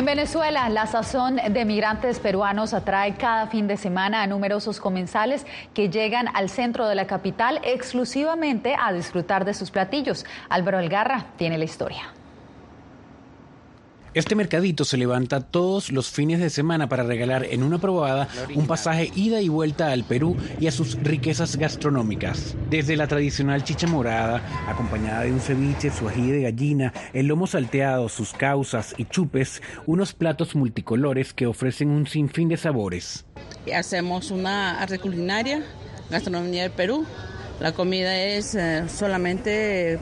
En 0.00 0.06
Venezuela, 0.06 0.66
la 0.70 0.86
sazón 0.86 1.36
de 1.36 1.64
migrantes 1.66 2.20
peruanos 2.20 2.72
atrae 2.72 3.16
cada 3.16 3.48
fin 3.48 3.68
de 3.68 3.76
semana 3.76 4.22
a 4.22 4.26
numerosos 4.26 4.80
comensales 4.80 5.44
que 5.74 5.90
llegan 5.90 6.26
al 6.34 6.48
centro 6.48 6.88
de 6.88 6.94
la 6.94 7.06
capital 7.06 7.60
exclusivamente 7.64 8.74
a 8.80 8.94
disfrutar 8.94 9.44
de 9.44 9.52
sus 9.52 9.70
platillos. 9.70 10.24
Álvaro 10.48 10.78
Algarra 10.78 11.26
tiene 11.36 11.58
la 11.58 11.64
historia. 11.64 12.14
Este 14.12 14.34
mercadito 14.34 14.84
se 14.84 14.96
levanta 14.96 15.40
todos 15.40 15.92
los 15.92 16.10
fines 16.10 16.40
de 16.40 16.50
semana 16.50 16.88
para 16.88 17.04
regalar 17.04 17.44
en 17.44 17.62
una 17.62 17.78
probada 17.78 18.26
un 18.56 18.66
pasaje 18.66 19.12
ida 19.14 19.40
y 19.40 19.48
vuelta 19.48 19.92
al 19.92 20.02
Perú 20.02 20.36
y 20.58 20.66
a 20.66 20.72
sus 20.72 21.00
riquezas 21.00 21.54
gastronómicas. 21.56 22.56
Desde 22.68 22.96
la 22.96 23.06
tradicional 23.06 23.62
chicha 23.62 23.86
morada, 23.86 24.42
acompañada 24.66 25.22
de 25.22 25.32
un 25.32 25.38
ceviche, 25.38 25.92
su 25.92 26.08
ají 26.08 26.32
de 26.32 26.42
gallina, 26.42 26.92
el 27.12 27.26
lomo 27.26 27.46
salteado, 27.46 28.08
sus 28.08 28.32
causas 28.32 28.96
y 28.98 29.04
chupes, 29.04 29.62
unos 29.86 30.12
platos 30.12 30.56
multicolores 30.56 31.32
que 31.32 31.46
ofrecen 31.46 31.90
un 31.90 32.08
sinfín 32.08 32.48
de 32.48 32.56
sabores. 32.56 33.26
Hacemos 33.72 34.32
una 34.32 34.80
arte 34.80 34.98
culinaria, 34.98 35.62
gastronomía 36.10 36.62
del 36.62 36.72
Perú. 36.72 37.06
La 37.60 37.72
comida 37.72 38.20
es 38.20 38.56
eh, 38.56 38.88
solamente 38.88 40.00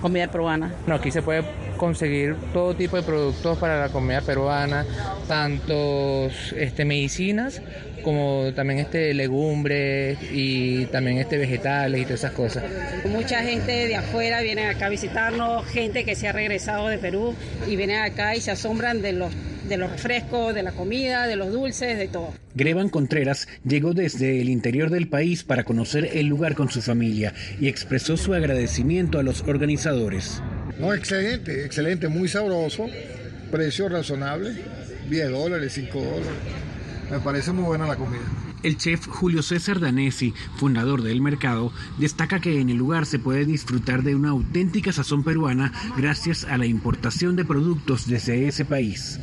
comida 0.00 0.30
peruana. 0.30 0.72
No, 0.86 0.94
aquí 0.94 1.10
se 1.10 1.22
puede 1.22 1.42
conseguir 1.80 2.36
todo 2.52 2.74
tipo 2.74 2.96
de 2.96 3.02
productos 3.02 3.56
para 3.56 3.80
la 3.80 3.88
comida 3.88 4.20
peruana, 4.20 4.84
tanto 5.26 6.28
este, 6.54 6.84
medicinas 6.84 7.62
como 8.04 8.52
también 8.54 8.80
este 8.80 9.14
legumbres 9.14 10.18
y 10.30 10.84
también 10.86 11.16
este 11.16 11.38
vegetales 11.38 12.02
y 12.02 12.04
todas 12.04 12.20
esas 12.20 12.32
cosas. 12.32 12.64
Mucha 13.06 13.42
gente 13.42 13.72
de 13.88 13.96
afuera 13.96 14.42
viene 14.42 14.66
acá 14.66 14.86
a 14.86 14.88
visitarnos, 14.90 15.66
gente 15.66 16.04
que 16.04 16.14
se 16.14 16.28
ha 16.28 16.32
regresado 16.32 16.88
de 16.88 16.98
Perú 16.98 17.34
y 17.66 17.76
vienen 17.76 18.02
acá 18.02 18.36
y 18.36 18.42
se 18.42 18.50
asombran 18.50 19.00
de 19.00 19.12
los 19.12 19.32
de 19.66 19.76
los 19.76 19.90
refrescos, 19.90 20.52
de 20.52 20.64
la 20.64 20.72
comida, 20.72 21.28
de 21.28 21.36
los 21.36 21.52
dulces, 21.52 21.96
de 21.96 22.08
todo. 22.08 22.34
Greban 22.54 22.88
Contreras 22.88 23.46
llegó 23.64 23.94
desde 23.94 24.40
el 24.40 24.48
interior 24.48 24.90
del 24.90 25.08
país 25.08 25.44
para 25.44 25.62
conocer 25.62 26.10
el 26.12 26.26
lugar 26.26 26.56
con 26.56 26.70
su 26.70 26.82
familia 26.82 27.32
y 27.60 27.68
expresó 27.68 28.16
su 28.16 28.34
agradecimiento 28.34 29.20
a 29.20 29.22
los 29.22 29.42
organizadores. 29.42 30.42
No, 30.80 30.94
excelente, 30.94 31.64
excelente, 31.64 32.08
muy 32.08 32.28
sabroso, 32.28 32.86
precio 33.50 33.88
razonable, 33.88 34.52
10 35.10 35.30
dólares, 35.30 35.72
5 35.74 35.98
dólares. 35.98 36.26
Me 37.10 37.20
parece 37.20 37.52
muy 37.52 37.64
buena 37.64 37.86
la 37.86 37.96
comida. 37.96 38.22
El 38.62 38.76
chef 38.76 39.06
Julio 39.06 39.42
César 39.42 39.80
Danesi, 39.80 40.34
fundador 40.56 41.02
del 41.02 41.20
mercado, 41.22 41.72
destaca 41.98 42.40
que 42.40 42.60
en 42.60 42.70
el 42.70 42.76
lugar 42.76 43.06
se 43.06 43.18
puede 43.18 43.46
disfrutar 43.46 44.02
de 44.02 44.14
una 44.14 44.30
auténtica 44.30 44.92
sazón 44.92 45.24
peruana 45.24 45.72
gracias 45.96 46.44
a 46.44 46.58
la 46.58 46.66
importación 46.66 47.36
de 47.36 47.44
productos 47.44 48.06
desde 48.06 48.48
ese 48.48 48.64
país. 48.64 49.18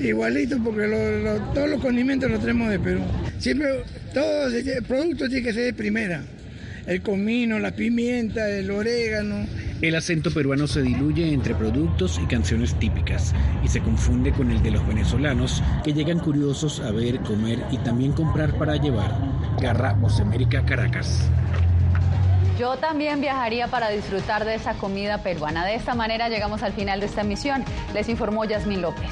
Igualito, 0.00 0.58
porque 0.62 0.86
todos 1.52 1.68
los 1.68 1.80
condimentos 1.80 2.30
los 2.30 2.40
tenemos 2.40 2.70
de 2.70 2.78
Perú. 2.78 3.00
Siempre, 3.38 3.84
todos 4.14 4.52
los 4.52 4.62
productos 4.86 5.28
tienen 5.28 5.44
que 5.44 5.52
ser 5.52 5.64
de 5.64 5.74
primera. 5.74 6.24
El 6.86 7.02
comino, 7.02 7.58
la 7.58 7.72
pimienta, 7.72 8.48
el 8.48 8.70
orégano. 8.70 9.46
El 9.82 9.94
acento 9.94 10.30
peruano 10.30 10.66
se 10.66 10.80
diluye 10.80 11.34
entre 11.34 11.54
productos 11.54 12.18
y 12.22 12.26
canciones 12.26 12.74
típicas 12.76 13.34
y 13.62 13.68
se 13.68 13.80
confunde 13.80 14.32
con 14.32 14.50
el 14.50 14.62
de 14.62 14.70
los 14.70 14.86
venezolanos 14.86 15.62
que 15.84 15.92
llegan 15.92 16.18
curiosos 16.18 16.80
a 16.80 16.90
ver, 16.92 17.20
comer 17.20 17.62
y 17.70 17.76
también 17.78 18.12
comprar 18.12 18.56
para 18.56 18.76
llevar. 18.76 19.14
Garra 19.60 19.94
América, 20.20 20.64
Caracas. 20.64 21.28
Yo 22.58 22.78
también 22.78 23.20
viajaría 23.20 23.68
para 23.68 23.90
disfrutar 23.90 24.46
de 24.46 24.54
esa 24.54 24.72
comida 24.74 25.22
peruana. 25.22 25.66
De 25.66 25.74
esta 25.74 25.94
manera 25.94 26.30
llegamos 26.30 26.62
al 26.62 26.72
final 26.72 27.00
de 27.00 27.06
esta 27.06 27.20
emisión. 27.20 27.62
Les 27.92 28.08
informó 28.08 28.46
Yasmín 28.46 28.80
López. 28.80 29.10